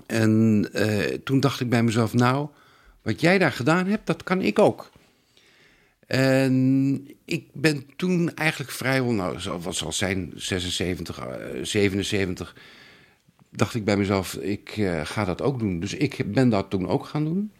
[0.05, 2.47] En eh, toen dacht ik bij mezelf, nou,
[3.01, 4.89] wat jij daar gedaan hebt, dat kan ik ook.
[6.07, 12.55] En ik ben toen eigenlijk vrijwel, nou, wat zal zijn, 76, eh, 77,
[13.55, 15.79] dacht ik bij mezelf, ik eh, ga dat ook doen.
[15.79, 17.51] Dus ik ben dat toen ook gaan doen.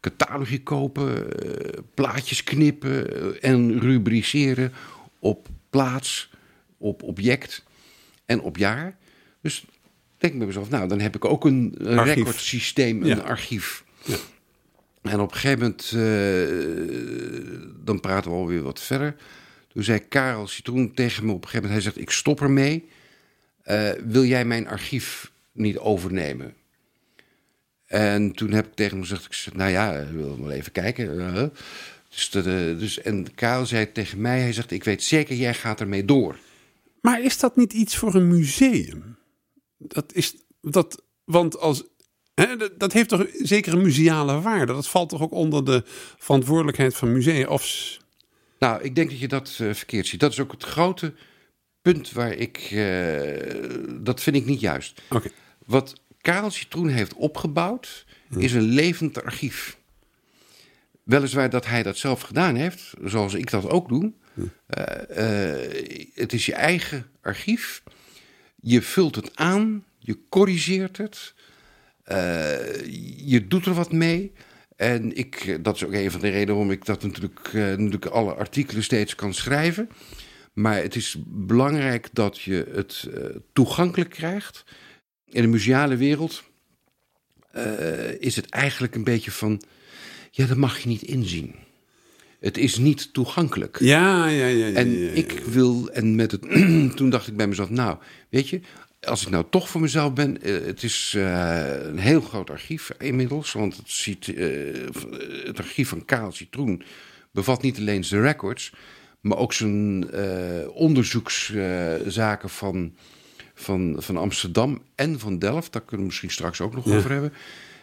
[0.00, 4.72] Catalogie kopen, eh, plaatjes knippen eh, en rubriceren
[5.18, 6.30] op plaats,
[6.78, 7.64] op object
[8.26, 8.96] en op jaar.
[9.40, 9.64] Dus
[10.18, 13.16] denk ik bij mezelf, nou, dan heb ik ook een recordsysteem, een Ja.
[13.16, 13.84] archief.
[15.02, 19.16] En op een gegeven moment, eh, dan praten we alweer wat verder.
[19.72, 22.88] Toen zei Karel Citroen tegen me op een gegeven moment, hij zegt, ik stop ermee.
[23.62, 26.54] Eh, wil jij mijn archief niet overnemen?
[27.86, 30.72] En toen heb ik tegen hem gezegd, ik zeg, nou ja, ik wil wel even
[30.72, 31.20] kijken.
[31.34, 31.44] eh.
[32.08, 35.54] dus dat, eh, dus, en Karel zei tegen mij, hij zegt, ik weet zeker, jij
[35.54, 36.36] gaat ermee door.
[37.00, 39.16] Maar is dat niet iets voor een museum?
[39.78, 41.84] Dat is dat, want als.
[42.34, 44.72] Hè, dat, heeft toch zeker een museale waarde?
[44.72, 45.82] Dat valt toch ook onder de
[46.18, 47.48] verantwoordelijkheid van musea?
[47.48, 47.96] Of.
[48.58, 50.20] Nou, ik denk dat je dat eh, verkeerd ziet.
[50.20, 51.14] Dat is ook het grote
[51.82, 55.02] punt waar ik, eh, dat vind ik niet juist.
[55.10, 55.30] Oké.
[55.66, 59.78] Wat Karel Citroen heeft opgebouwd, is een levend archief.
[61.02, 64.12] Weliswaar dat hij dat zelf gedaan heeft, zoals ik dat ook doe.
[64.66, 64.84] Eh,
[66.14, 67.82] het is je eigen archief.
[68.60, 71.34] Je vult het aan, je corrigeert het.
[72.04, 72.86] eh,
[73.26, 74.32] je doet er wat mee.
[74.76, 78.06] En ik, dat is ook een van de redenen waarom ik dat natuurlijk, eh, natuurlijk
[78.06, 79.88] alle artikelen steeds kan schrijven.
[80.52, 84.64] Maar het is belangrijk dat je het eh, toegankelijk krijgt.
[85.24, 86.42] In de museale wereld
[88.18, 89.62] is het eigenlijk een beetje van,
[90.30, 91.54] ja, dat mag je niet inzien.
[92.40, 93.78] Het is niet toegankelijk.
[93.80, 94.66] Ja, ja, ja.
[94.66, 95.10] ja, En ja, ja.
[95.10, 96.42] ik wil, en met het,
[96.96, 97.98] toen dacht ik bij mezelf, nou,
[98.28, 98.60] weet je,
[99.00, 102.90] als ik nou toch voor mezelf ben, eh, het is eh, een heel groot archief
[102.98, 104.46] inmiddels, want het, ziet, eh,
[105.44, 106.82] het archief van Karel Citroen
[107.32, 108.72] bevat niet alleen zijn records,
[109.20, 112.94] maar ook zijn eh, onderzoekszaken van,
[113.54, 117.32] van, van Amsterdam en van Delft, daar kunnen we misschien straks ook nog over hebben,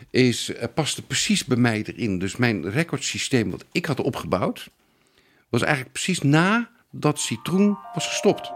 [0.10, 2.20] is, eh, paste precies bij mij erin.
[2.20, 4.70] Dus mijn recordsysteem wat ik had opgebouwd,
[5.50, 8.52] was eigenlijk precies na dat Citroen was gestopt.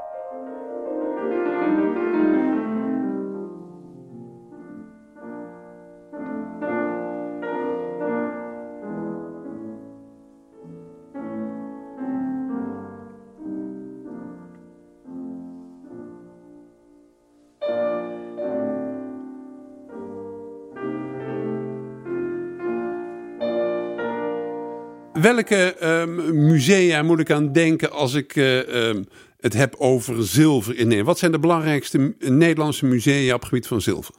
[25.36, 29.04] Welke ehm, musea moet ik aan denken als ik eh, ehm,
[29.40, 31.08] het heb over zilver in Nederland?
[31.08, 34.16] Wat zijn de belangrijkste Nederlandse musea op het gebied van zilver?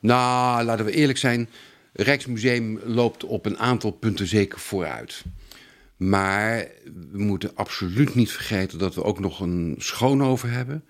[0.00, 1.48] Nou, laten we eerlijk zijn.
[1.92, 5.24] Rijksmuseum loopt op een aantal punten zeker vooruit.
[5.96, 6.68] Maar
[7.10, 10.84] we moeten absoluut niet vergeten dat we ook nog een Schoonhoven hebben.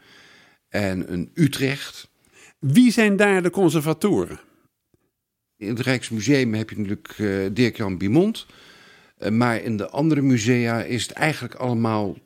[0.68, 2.10] En een Utrecht.
[2.58, 4.40] Wie zijn daar de conservatoren?
[5.56, 8.46] In het Rijksmuseum heb je natuurlijk eh, Dirk-Jan Bimont.
[9.24, 12.16] Eh, maar in de andere musea is het eigenlijk allemaal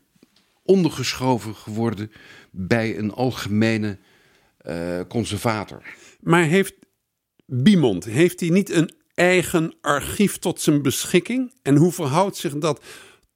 [0.62, 2.12] ondergeschoven geworden
[2.50, 3.98] bij een algemene
[4.58, 5.82] eh, conservator.
[6.20, 6.74] Maar heeft
[7.46, 11.52] Biemond, heeft hij niet een eigen archief tot zijn beschikking?
[11.62, 12.84] En hoe verhoudt zich dat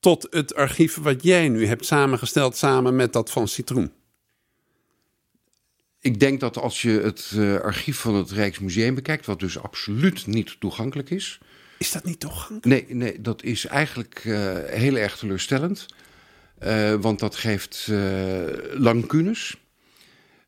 [0.00, 3.92] tot het archief wat jij nu hebt samengesteld samen met dat van Citroen?
[6.00, 10.26] Ik denk dat als je het eh, archief van het Rijksmuseum bekijkt, wat dus absoluut
[10.26, 11.40] niet toegankelijk is.
[11.82, 12.66] Is dat niet toegankelijk?
[12.66, 15.86] Nee, nee dat is eigenlijk eh, heel erg teleurstellend.
[16.58, 18.42] Eh, want dat geeft eh
[18.72, 19.56] lancunes.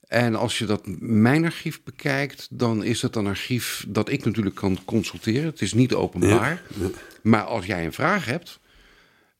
[0.09, 4.57] En als je dat mijn archief bekijkt, dan is het een archief dat ik natuurlijk
[4.57, 5.45] kan consulteren.
[5.45, 6.63] Het is niet openbaar.
[7.23, 8.61] Maar als jij een vraag hebt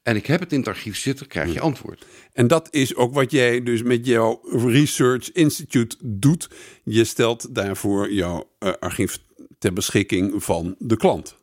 [0.03, 2.07] en ik heb het in het archief zitten, krijg je antwoord.
[2.33, 6.49] En dat is ook wat jij dus met jouw Research Institute doet.
[6.85, 9.19] Je stelt daarvoor jouw archief
[9.59, 11.43] ter beschikking van de klant.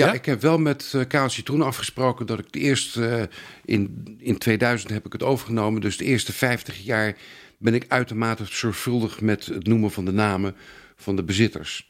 [0.00, 0.12] Ja, Ja?
[0.12, 3.06] ik heb wel met uh, Karel Citroen afgesproken dat ik de eerste...
[3.06, 3.22] eh,
[3.64, 5.80] in, in 2000 heb ik het overgenomen.
[5.80, 7.16] Dus de eerste 50 jaar
[7.58, 10.54] ben ik uitermate zorgvuldig met het noemen van de namen
[10.96, 11.88] van de bezitters.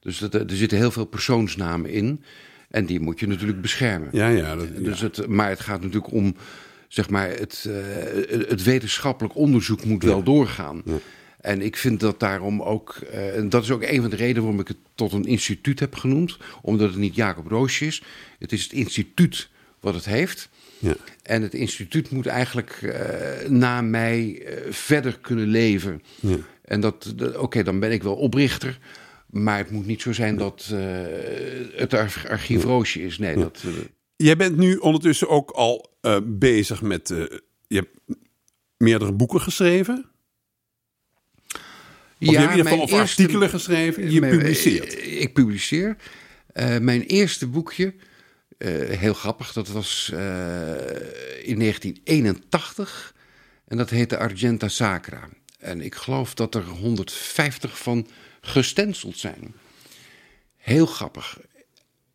[0.00, 2.22] Dus dat, er zitten heel veel persoonsnamen in.
[2.70, 4.08] En die moet je natuurlijk beschermen.
[4.12, 4.56] Ja, ja.
[4.56, 4.80] Dat, ja.
[4.80, 6.36] Dus het, maar het gaat natuurlijk om,
[6.88, 10.82] zeg maar, het, eh, het wetenschappelijk onderzoek moet wel doorgaan.
[11.44, 14.42] En ik vind dat daarom ook, eh, en dat is ook een van de redenen
[14.42, 18.02] waarom ik het tot een instituut heb genoemd, omdat het niet Jacob Roosje is.
[18.38, 19.48] Het is het instituut
[19.80, 20.48] wat het heeft.
[20.78, 20.94] Ja.
[21.22, 26.02] En het instituut moet eigenlijk eh, na mij eh, verder kunnen leven.
[26.20, 26.36] Ja.
[26.64, 28.78] En dat, dat- oké, dan ben ik wel oprichter.
[29.30, 30.72] Maar het moet niet zo zijn dat
[31.74, 33.18] het ar- archief Roosje is.
[33.18, 33.64] Nee, dat,
[34.16, 35.90] Jij bent nu ondertussen ook al
[36.24, 37.08] bezig met.
[37.66, 37.98] je hebt
[38.76, 40.04] meerdere boeken geschreven.
[42.20, 44.10] Of je hebt in ieder geval eerste- artikelen geschreven.
[44.10, 45.02] Je Mijn- publiceert.
[45.02, 45.96] Ik publiceer.
[46.52, 47.94] Eh, mijn eerste boekje,
[48.58, 50.18] eh, heel grappig, dat was eh,
[51.42, 53.14] in 1981.
[53.68, 55.28] En dat heette Argenta Sacra.
[55.58, 58.06] En ik geloof dat er 150 van
[58.40, 59.54] gestenceld zijn.
[60.56, 61.38] Heel grappig.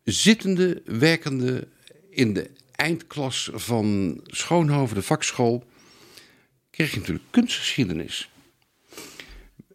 [0.04, 1.68] Zittende, werkende
[2.10, 5.64] in de eindklas van Schoonhoven, de vakschool,
[6.70, 8.30] kreeg je natuurlijk kunstgeschiedenis.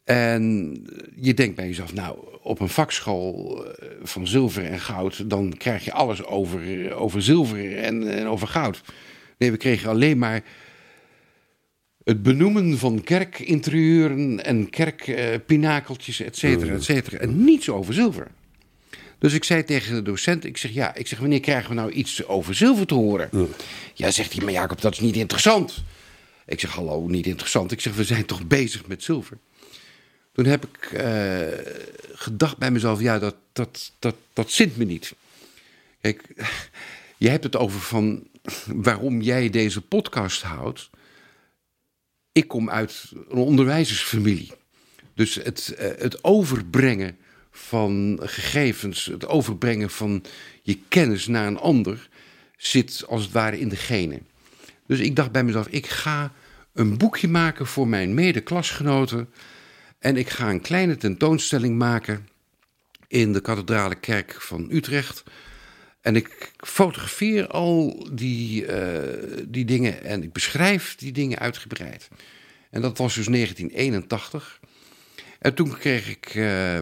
[0.05, 0.83] En
[1.15, 5.85] je denkt bij jezelf, nou, op een vakschool eh, van zilver en goud, dan krijg
[5.85, 8.81] je alles over, over zilver en, en over goud.
[9.37, 10.43] Nee, we kregen alleen maar
[12.03, 17.17] het benoemen van kerkinterieuren en kerkpinakeltjes, et cetera, et cetera.
[17.17, 18.27] En niets over zilver.
[19.19, 21.91] Dus ik zei tegen de docent, ik zeg, ja, ik zeg, wanneer krijgen we nou
[21.91, 23.29] iets over zilver te horen?
[23.93, 25.83] Ja, zegt hij, maar Jacob, dat is niet interessant.
[26.45, 27.71] Ik zeg, hallo, niet interessant.
[27.71, 29.37] Ik zeg, we zijn toch bezig met zilver?
[30.35, 31.47] Toen heb ik eh,
[32.13, 35.13] gedacht bij mezelf, ja, dat, dat, dat, dat zint me niet.
[36.01, 36.21] Kijk,
[37.17, 38.27] je hebt het over van
[38.65, 40.89] waarom jij deze podcast houdt.
[42.31, 44.51] Ik kom uit een onderwijzersfamilie.
[45.13, 47.17] Dus het, eh, het overbrengen
[47.51, 50.23] van gegevens, het overbrengen van
[50.61, 52.09] je kennis naar een ander,
[52.57, 54.27] zit als het ware in de genen.
[54.87, 56.33] Dus ik dacht bij mezelf, ik ga
[56.73, 59.29] een boekje maken voor mijn mede-klasgenoten.
[60.05, 62.27] En ik ga een kleine tentoonstelling maken
[63.07, 65.23] in de kathedrale kerk van Utrecht.
[66.01, 72.07] En ik fotografeer al die, eh, die dingen en ik beschrijf die dingen uitgebreid.
[72.69, 74.59] En dat was dus 1981.
[75.39, 76.35] En toen kreeg ik.
[76.35, 76.77] Uh,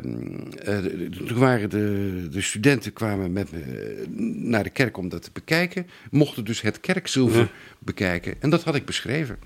[1.27, 4.05] toen waren de, de studenten kwamen met me
[4.35, 5.87] naar de kerk om dat te bekijken.
[6.11, 8.35] Mochten dus het kerkzilver bekijken.
[8.39, 9.37] En dat had ik beschreven.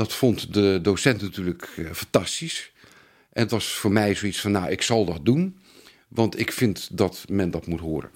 [0.00, 2.72] Dat vond de docent natuurlijk fantastisch.
[3.32, 5.58] En het was voor mij zoiets van: nou, ik zal dat doen.
[6.08, 8.10] Want ik vind dat men dat moet horen.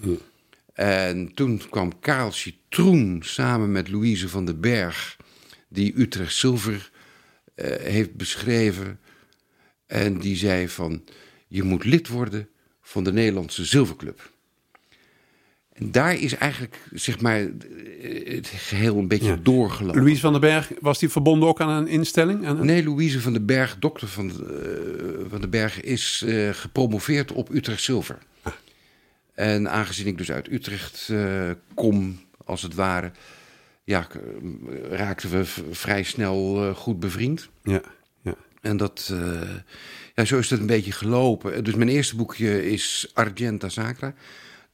[0.73, 5.16] En toen kwam Karel Citroen samen met Louise van den Berg,
[5.68, 6.90] die Utrecht Zilver
[7.57, 9.01] uh, heeft beschreven.
[9.87, 11.05] En die zei van,
[11.49, 12.49] je moet lid worden
[12.83, 14.33] van de Nederlandse Zilverclub.
[15.74, 17.38] En daar is eigenlijk, zeg maar,
[18.24, 19.38] het geheel een beetje ja.
[19.42, 20.00] doorgelopen.
[20.00, 22.46] Louise van den Berg, was die verbonden ook aan een instelling?
[22.46, 22.66] Aan een...
[22.66, 24.37] Nee, Louise van den Berg, dokter van, uh,
[25.28, 28.18] van den Berg, is uh, gepromoveerd op Utrecht Zilver.
[28.42, 28.52] Ah.
[29.34, 33.12] En aangezien ik dus uit Utrecht uh, kom, als het ware,
[33.84, 34.06] ja,
[34.90, 37.48] raakten we vrij snel goed bevriend.
[37.62, 37.80] Ja,
[38.22, 38.34] ja.
[38.60, 39.12] En dat,
[40.14, 41.64] ja, zo is het een beetje gelopen.
[41.64, 44.14] Dus mijn eerste boekje is Argenta Sacra.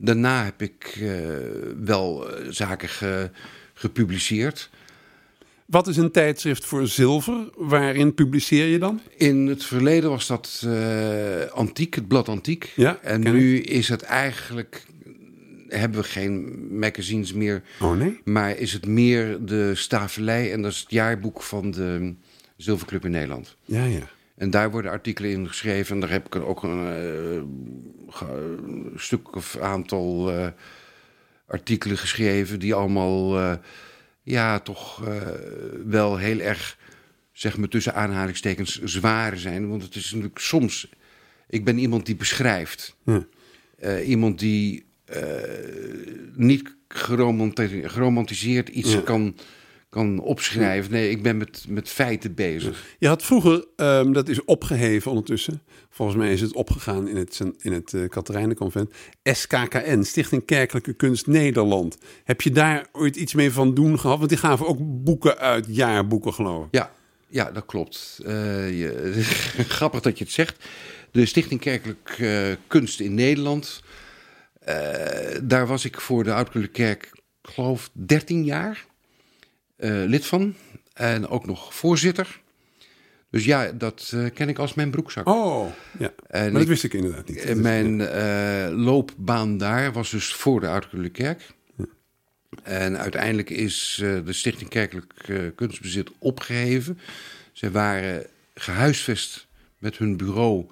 [0.02, 1.28] Daarna heb ik uh,
[1.82, 3.30] wel zaken ge,
[3.74, 4.70] gepubliceerd.
[5.66, 7.50] Wat is een tijdschrift voor zilver?
[7.56, 9.00] Waarin publiceer je dan?
[9.16, 12.72] In het verleden was dat uh, Antiek, het blad Antiek.
[12.76, 13.66] Ja, en nu ik.
[13.66, 14.86] is het eigenlijk.
[15.68, 17.62] Hebben we geen magazines meer.
[17.80, 18.20] Oh nee?
[18.24, 22.14] Maar is het meer de stavelij en dat is het jaarboek van de
[22.56, 23.56] Zilverclub in Nederland.
[23.64, 24.08] Ja, ja.
[24.40, 25.94] En daar worden artikelen in geschreven.
[25.94, 30.46] En daar heb ik ook een, uh, een stuk of aantal uh,
[31.46, 32.58] artikelen geschreven.
[32.58, 33.38] die allemaal.
[33.38, 33.54] Uh,
[34.22, 35.04] ja, toch
[35.86, 36.78] wel heel erg.
[37.32, 39.68] zeg maar tussen aanhalingstekens zwaar zijn.
[39.68, 40.88] Want het is natuurlijk soms.
[41.48, 42.96] Ik ben iemand die beschrijft.
[43.04, 44.00] Ja.
[44.00, 44.84] iemand die
[46.34, 49.36] niet geromantiseerd iets kan
[49.90, 50.92] kan opschrijven.
[50.92, 52.84] Nee, ik ben met, met feiten bezig.
[52.98, 55.62] Je had vroeger, um, dat is opgeheven ondertussen.
[55.90, 58.92] Volgens mij is het opgegaan in het, in het uh, Katerijnenconvent.
[59.22, 61.98] SKKN, Stichting Kerkelijke Kunst Nederland.
[62.24, 64.18] Heb je daar ooit iets mee van doen gehad?
[64.18, 66.68] Want die gaven ook boeken uit, jaarboeken geloof ik.
[66.70, 66.90] Ja,
[67.28, 68.20] ja dat klopt.
[68.22, 68.30] Uh,
[68.78, 69.22] je,
[69.78, 70.64] grappig dat je het zegt.
[71.10, 73.82] De Stichting Kerkelijke uh, Kunst in Nederland.
[75.42, 77.10] daar was ik voor de Oudkerlijke Kerk,
[77.42, 78.88] geloof 13 jaar
[79.80, 80.54] lid van.
[80.92, 82.40] En ook nog voorzitter.
[83.30, 85.28] Dus ja, dat uh, ken ik als mijn broekzak.
[85.28, 85.66] Oh,
[85.98, 86.12] ja.
[86.26, 87.38] En maar dat ik, wist ik inderdaad niet.
[87.38, 91.54] En mijn uh, loopbaan daar was dus voor de Oude Kerk.
[91.76, 91.84] Ja.
[92.62, 96.98] En uiteindelijk is de Stichting Kerkelijk Kunstbezit opgeheven.
[97.52, 99.46] Ze waren gehuisvest
[99.78, 100.66] met hun bureau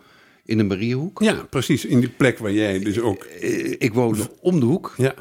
[0.45, 1.23] in de Mariehoek.
[1.23, 1.85] Ja, precies.
[1.85, 3.25] In die plek waar jij dus ook...
[3.79, 4.95] Ik woonde om de hoek.
[4.97, 5.15] Ja.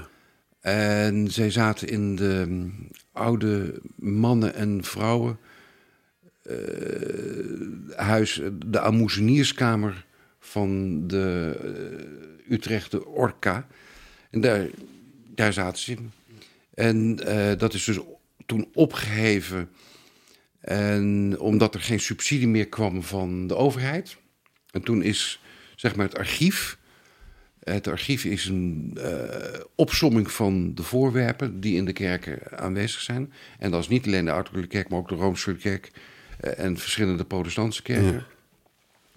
[0.68, 2.70] En zij zaten in de
[3.12, 5.40] oude mannen en vrouwen
[6.44, 6.56] uh,
[7.96, 10.06] huis, de amoezenieerskamer
[10.40, 11.58] van de
[12.50, 13.68] uh, Utrechtse Orca.
[14.30, 14.68] En daar,
[15.36, 16.12] daar zaten ze in.
[16.74, 18.00] En uh, dat is dus
[18.46, 19.70] toen opgeheven.
[20.60, 24.18] En omdat er geen subsidie meer kwam van de overheid.
[24.72, 25.42] En toen is
[25.76, 26.78] zeg maar het archief
[27.74, 29.24] het archief is een uh,
[29.76, 33.34] opsomming van de voorwerpen die in de kerken aanwezig zijn.
[33.60, 35.92] En dat is niet alleen de Ouderlijke Kerk, maar ook de Rooms Kerk
[36.42, 38.14] uh, en verschillende protestantse kerken.
[38.14, 38.26] Ja.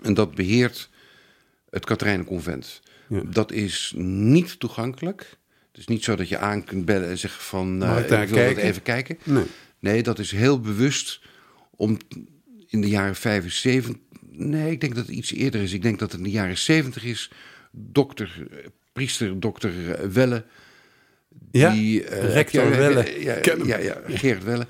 [0.03, 0.91] En dat beheert
[1.71, 2.83] het Katerijnenconvent.
[3.09, 3.23] Ja.
[3.25, 5.39] Dat is niet toegankelijk.
[5.71, 7.83] Het is niet zo dat je aan kunt bellen en zeggen van...
[7.83, 8.55] Uh, ik, ik wil kijken?
[8.55, 9.19] dat even kijken.
[9.23, 9.45] Nee.
[9.79, 11.21] nee, dat is heel bewust
[11.71, 11.97] om
[12.67, 13.95] in de jaren 75...
[14.33, 15.73] Nee, ik denk dat het iets eerder is.
[15.73, 17.31] Ik denk dat het in de jaren 70 is
[17.71, 18.47] dokter,
[18.93, 19.73] priester dokter
[20.13, 20.45] Welle.
[21.51, 23.23] Ja, die, uh, rector Welle.
[23.23, 24.67] Ja, ja, ja, Geert Welle.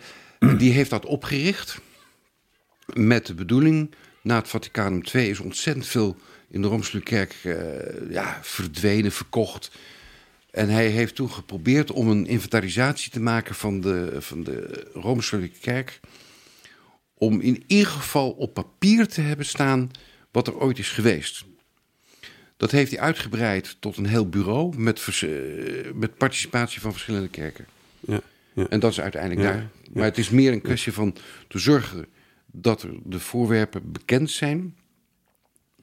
[0.58, 1.80] die heeft dat opgericht
[2.94, 3.94] met de bedoeling...
[4.22, 6.16] na het Vaticanum II is ontzettend veel
[6.50, 9.70] in de Rooms-Katholieke Kerk uh, ja, verdwenen, verkocht...
[10.50, 15.58] En hij heeft toen geprobeerd om een inventarisatie te maken van de, van de Rooms-Katholieke
[15.58, 16.00] Kerk.
[17.14, 19.90] Om in ieder geval op papier te hebben staan
[20.30, 21.44] wat er ooit is geweest.
[22.60, 25.28] Dat heeft hij uitgebreid tot een heel bureau met, eh,
[25.94, 27.66] met participatie van verschillende kerken.
[28.00, 28.20] Ja,
[28.52, 28.66] ja.
[28.68, 29.68] En dat is uiteindelijk ja, daar.
[29.92, 31.16] Maar het is meer een kwestie van
[31.48, 32.06] te zorgen
[32.46, 34.76] dat er de voorwerpen bekend zijn.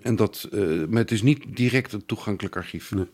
[0.02, 2.92] En dat, uh, maar het is niet direct een toegankelijk archief.
[2.92, 3.08] Nee.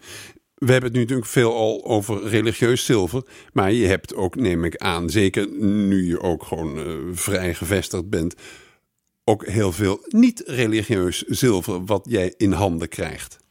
[0.56, 3.24] We hebben het nu natuurlijk veel al over religieus zilver.
[3.54, 8.10] Maar je hebt ook, neem ik aan, zeker nu je ook gewoon uh, vrij gevestigd
[8.10, 8.36] bent,
[9.24, 13.42] ook heel veel niet-religieus zilver wat jij in handen krijgt.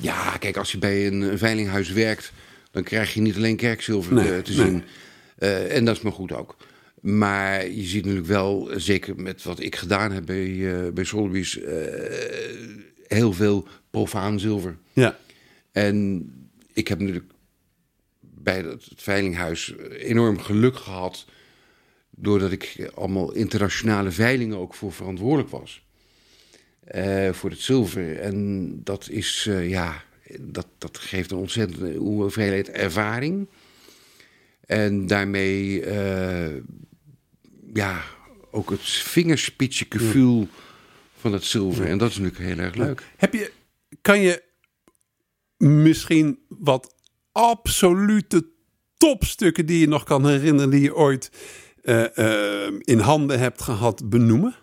[0.00, 2.32] Ja, kijk, als je bij een, veilinghuis werkt,
[2.70, 4.82] dan krijg je niet alleen kerkzilver Nee, eh, te zien.
[5.38, 6.56] Eh, en dat is maar goed ook.
[7.00, 11.58] Maar je ziet natuurlijk wel, zeker met wat ik gedaan heb bij, eh bij Sotheby's,
[13.06, 14.76] heel veel profaan zilver.
[14.92, 15.18] Ja,
[15.72, 16.26] En
[16.72, 17.32] ik heb natuurlijk
[18.20, 21.24] bij het veilinghuis enorm geluk gehad.
[22.10, 25.82] Doordat ik allemaal internationale veilingen ook voor verantwoordelijk was.
[26.92, 28.18] Eh, voor het zilver.
[28.18, 30.04] En dat is, eh, ja,
[30.40, 33.48] dat, dat geeft een ontzettende hoeveelheid ervaring.
[34.66, 36.54] En daarmee, eh,
[37.72, 38.02] ja,
[38.50, 40.48] ook het vingerspitsengevoel
[41.18, 41.86] van het zilver.
[41.86, 43.02] En dat is natuurlijk heel erg leuk.
[43.16, 43.52] Heb je,
[44.00, 44.42] kan je
[45.56, 46.94] misschien wat
[47.32, 48.46] absolute
[48.96, 51.30] topstukken die je nog kan herinneren, die je ooit
[52.80, 54.56] in handen hebt gehad, benoemen?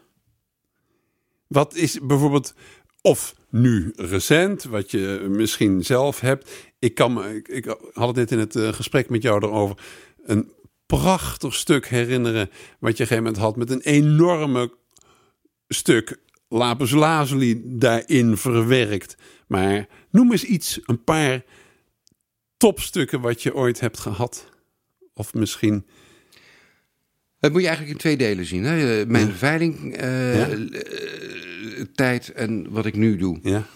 [1.50, 2.54] Wat is bijvoorbeeld,
[3.02, 6.52] of nu recent, wat je misschien zelf hebt.
[6.80, 9.78] Ik, kan ik, ik had het net in het eh, gesprek met jou erover.
[10.24, 10.52] Een
[10.86, 12.50] prachtig stuk herinneren.
[12.50, 14.74] wat je op een gegeven moment had met een enorme
[15.68, 19.18] stuk lapis lazuli daarin verwerkt.
[19.48, 21.44] Maar noem eens iets, een paar
[22.58, 24.50] topstukken wat je ooit hebt gehad.
[25.14, 25.86] Of misschien.
[27.40, 28.64] Dat moet je eigenlijk in twee delen zien.
[28.64, 29.06] Hè?
[29.06, 29.34] Mijn Ja.
[29.34, 30.50] veiling eh, Ja.
[31.96, 33.40] eh, en wat ik nu doe.
[33.44, 33.68] Ja,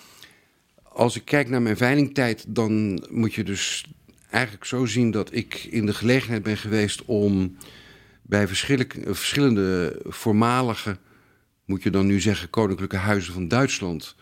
[0.83, 3.85] Als ik kijk naar mijn veilingtijd, dan moet je dus
[4.29, 7.57] eigenlijk zo zien dat ik in de gelegenheid ben geweest om
[8.21, 10.97] bij verschillende, verschillende voormalige,
[11.65, 14.15] moet je dan nu zeggen, koninklijke huizen van Duitsland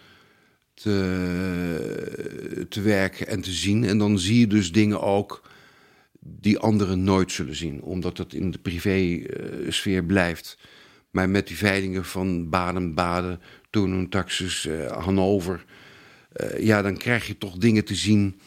[0.73, 3.83] te, te werken en te zien.
[3.83, 5.49] En dan zie je dus dingen ook
[6.23, 10.57] die anderen nooit zullen zien, omdat het in de privé-sfeer blijft.
[11.11, 15.65] Maar met die veilingen van Baden-Baden, Toon Taxis, eh, Hannover,
[16.31, 18.39] eh, ja, dan krijg je toch dingen te zien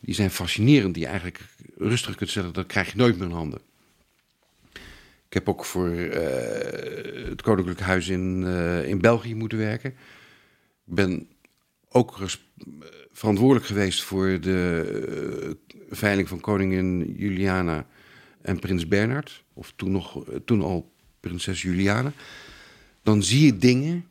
[0.00, 1.44] die zijn fascinerend, die je eigenlijk
[1.76, 3.60] rustig kunt zeggen, dat krijg je nooit meer in handen.
[5.28, 9.90] Ik heb ook voor eh, het Koninklijk Huis in, eh, in België moeten werken.
[10.86, 11.28] Ik ben
[11.88, 12.18] ook
[13.18, 14.84] verantwoordelijk geweest voor de
[15.42, 17.86] eh, veiling van koningin Juliana
[18.42, 19.44] en prins Bernhard.
[19.52, 22.12] Of toen, nog, toen al prinses Juliana.
[23.02, 24.06] Dan zie je dingen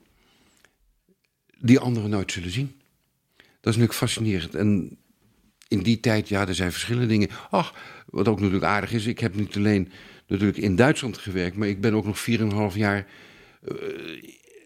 [1.59, 2.75] die anderen nooit zullen zien.
[3.35, 4.55] Dat is natuurlijk fascinerend.
[4.55, 4.97] En
[5.67, 7.29] in die tijd, ja, er zijn verschillende dingen.
[7.49, 7.73] Ach,
[8.05, 9.91] wat ook natuurlijk aardig is, ik heb niet alleen
[10.27, 12.25] natuurlijk in Duitsland gewerkt, maar ik ben ook nog
[12.71, 13.07] 4,5 jaar
[13.63, 13.75] eh,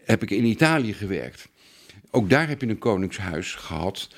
[0.04, 1.48] heb ik in Italië gewerkt.
[2.10, 4.08] Ook daar heb je een koningshuis gehad.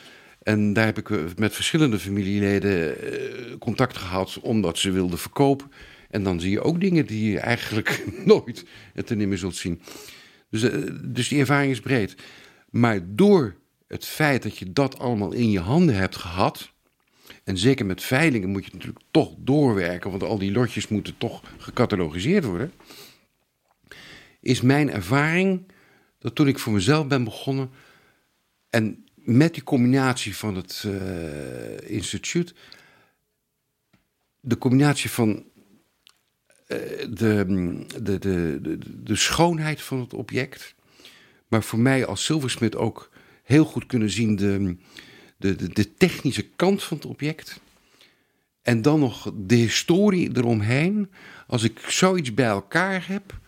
[0.45, 5.71] En daar heb ik eh, met verschillende familieleden eh, contact gehad, omdat ze wilden verkopen.
[6.11, 8.65] En dan zie je ook dingen die je eigenlijk nooit
[8.95, 9.81] en ten nimmer zult zien.
[10.51, 12.17] Dus, eh, dus die ervaring is breed.
[12.71, 16.73] Maar door het feit dat je dat allemaal in je handen hebt gehad.
[17.45, 21.43] En zeker met veilingen moet je natuurlijk toch doorwerken, want al die lotjes moeten toch
[21.59, 22.73] gecatalogiseerd worden.
[24.41, 25.67] Is mijn ervaring
[26.19, 27.71] dat toen ik voor mezelf ben begonnen.
[28.71, 32.55] En met die combinatie van het eh, instituut.
[34.41, 35.45] De combinatie van
[36.67, 36.79] eh,
[37.11, 37.45] de,
[38.03, 40.75] de, de, de, de schoonheid van het object.
[41.49, 43.11] Maar voor mij als zilversmid ook
[43.43, 44.77] heel goed kunnen zien de,
[45.37, 47.61] de, de, de technische kant van het object.
[48.63, 51.11] En dan nog de historie eromheen.
[51.47, 53.39] Als ik zoiets bij elkaar heb,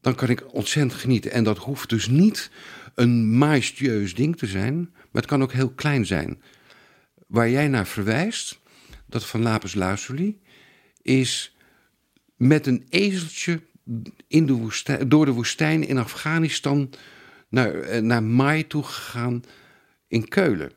[0.00, 1.30] dan kan ik ontzettend genieten.
[1.30, 2.50] En dat hoeft dus niet
[2.98, 6.42] een majestueus ding te zijn, maar het kan ook heel klein zijn.
[7.26, 8.60] Waar jij naar verwijst,
[9.06, 10.40] dat van Lapis Lazuli,
[11.02, 11.56] is
[12.36, 13.60] met een ezeltje
[14.26, 16.90] in de woestijn, door de woestijn in Afghanistan
[17.48, 19.42] naar, eh, naar Mai toe gegaan
[20.08, 20.72] in Keulen.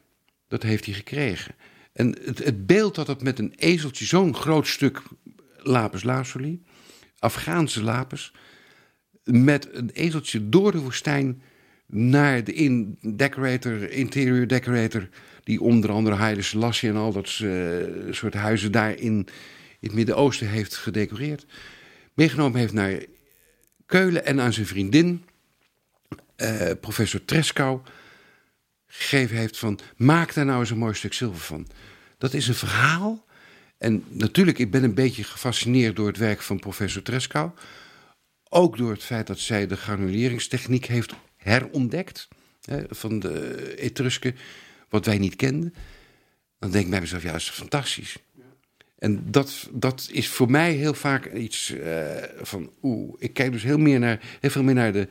[0.47, 1.55] Dat heeft hij gekregen.
[1.93, 5.01] En het, het beeld dat het met een ezeltje, zo'n groot stuk
[5.57, 6.63] lapis lazuli,
[7.19, 8.34] Afghaanse lapis,
[9.24, 11.41] met een ezeltje door de woestijn
[11.92, 15.10] naar de in decorator, interior decorator,
[15.44, 17.52] die onder andere Haile Selassie en al dat eh,
[18.12, 19.28] soort huizen daar in,
[19.80, 21.46] het Midden-Oosten heeft gedecoreerd,
[22.14, 23.04] meegenomen heeft naar
[23.86, 25.26] Keulen en aan zijn vriendin,
[26.36, 27.80] eh, professor Treskou,
[28.88, 31.68] gegeven heeft van maak daar nou eens een mooi stuk zilver van.
[32.18, 33.26] Dat is een verhaal.
[33.78, 37.52] En natuurlijk, ik ben een beetje gefascineerd door het werk van professor Treskou.
[38.50, 41.14] Ook door het feit dat zij de granuleringstechniek heeft
[41.44, 42.28] herontdekt
[42.62, 44.36] hè, van de Etrusken,
[44.89, 45.74] wat wij niet kenden.
[46.60, 48.18] Dan denk ik bij mezelf, ja, dat is fantastisch.
[48.98, 53.64] En dat, dat is voor mij heel vaak iets eh, van, oeh, ik kijk dus
[53.64, 55.08] heel, meer naar, heel veel meer naar de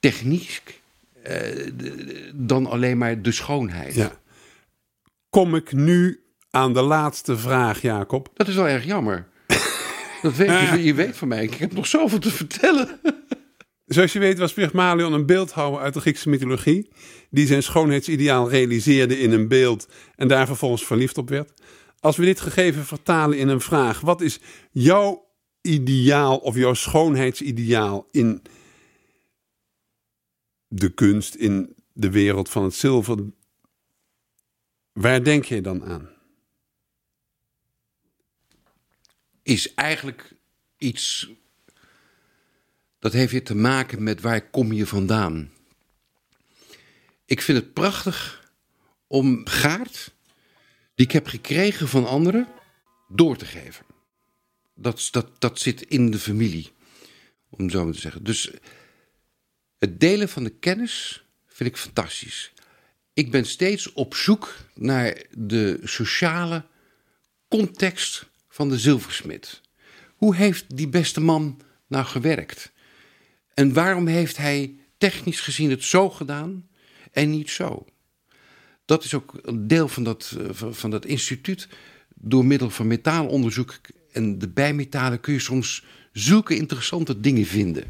[0.00, 0.80] techniek
[1.22, 1.32] eh,
[1.76, 3.94] de- dan alleen maar de schoonheid.
[3.94, 4.20] ja.
[5.30, 8.30] kom ik nu aan de laatste vraag, Jacob.
[8.34, 9.26] Dat is wel erg jammer.
[10.22, 11.42] Dat weet je, je weet van mij.
[11.42, 13.00] Ik heb nog zoveel te vertellen.
[13.86, 16.88] Zoals je weet was Pygmalion een beeldhouwer uit de Griekse mythologie...
[17.30, 19.88] die zijn schoonheidsideaal realiseerde in een beeld...
[20.16, 21.62] en daar vervolgens verliefd op werd.
[22.00, 24.00] Als we dit gegeven vertalen in een vraag...
[24.00, 25.30] wat is jouw
[25.60, 28.42] ideaal of jouw schoonheidsideaal in
[30.68, 31.34] de kunst...
[31.34, 33.18] in de wereld van het zilver...
[34.92, 36.08] waar denk je dan aan?
[39.42, 40.34] Is eigenlijk
[40.76, 41.30] iets
[42.98, 45.50] dat heeft weer te maken met waar kom je vandaan.
[47.24, 48.50] Ik vind het prachtig
[49.06, 50.14] om gaart
[50.94, 52.48] die ik heb gekregen van anderen
[53.08, 53.86] door te geven.
[54.74, 56.72] Dat, dat, dat zit in de familie,
[57.50, 58.24] om zo maar te zeggen.
[58.24, 58.50] Dus
[59.78, 62.52] het delen van de kennis vind ik fantastisch.
[63.12, 66.64] Ik ben steeds op zoek naar de sociale
[67.48, 69.60] context van de zilversmid.
[70.16, 72.72] Hoe heeft die beste man nou gewerkt?
[73.56, 76.68] En waarom heeft hij technisch gezien het zo gedaan
[77.12, 77.84] en niet zo?
[78.84, 81.68] Dat is ook een deel van dat, eh, van dat instituut.
[82.14, 83.78] Door middel van metaalonderzoek
[84.12, 87.84] en de bijmetalen kun je soms zulke interessante dingen vinden.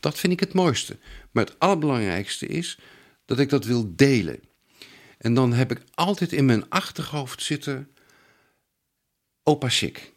[0.00, 0.96] Dat vind ik het mooiste.
[1.30, 2.78] Maar het allerbelangrijkste is
[3.24, 4.40] dat ik dat wil delen.
[5.18, 7.88] En dan heb ik altijd in mijn achterhoofd zitten
[9.42, 10.12] opa Sik.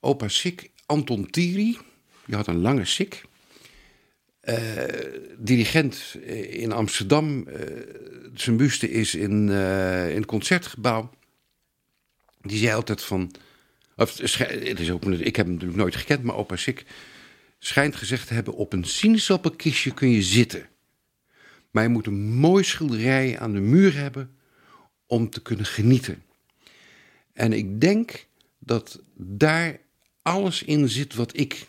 [0.00, 1.78] Opa Sik, Anton Thierry,
[2.26, 3.28] die had een lange sik.
[4.44, 4.56] Uh,
[5.38, 6.16] dirigent
[6.48, 7.48] in Amsterdam.
[7.48, 7.54] Uh,
[8.34, 9.48] zijn buste is in,
[10.08, 11.10] in het concertgebouw.
[12.42, 13.30] Die zei altijd van.
[13.96, 16.84] Of, het is ook, ik heb hem natuurlijk nooit gekend, maar opa Sik
[17.58, 20.68] schijnt gezegd te hebben: op een sinaasappelkistje kun je zitten.
[21.70, 24.36] Maar je moet een mooi schilderij aan de muur hebben
[25.06, 26.22] om te kunnen genieten.
[27.32, 28.26] En ik denk
[28.58, 29.80] dat daar
[30.22, 31.66] alles in zit wat ik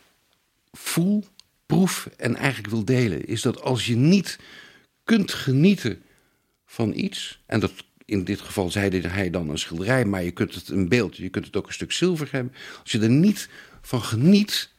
[0.71, 1.25] voel
[1.71, 4.39] proef en eigenlijk wil delen, is dat als je niet
[5.03, 6.01] kunt genieten
[6.65, 7.71] van iets, en dat
[8.05, 11.29] in dit geval zei hij dan een schilderij, maar je kunt het een beeld, je
[11.29, 12.53] kunt het ook een stuk zilver hebben.
[12.81, 13.49] Als je er niet
[13.81, 14.69] van geniet,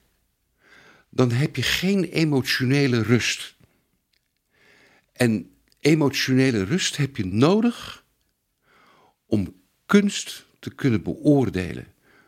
[1.11, 3.55] dan heb je geen emotionele rust.
[5.13, 8.05] En emotionele rust heb je nodig
[9.27, 9.55] om
[9.87, 11.87] kunst te kunnen beoordelen.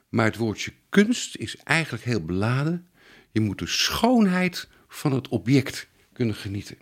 [0.09, 2.89] Maar het woordje kunst is eigenlijk heel beladen.
[3.35, 6.77] Je moet de schoonheid van het object kunnen genieten.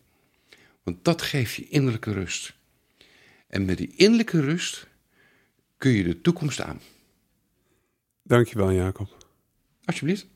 [0.82, 2.54] Want dat geeft je innerlijke rust.
[3.46, 4.86] En met die innerlijke rust
[5.76, 6.80] kun je de toekomst aan.
[8.22, 9.26] Dankjewel, Jacob.
[9.84, 10.26] Alsjeblieft.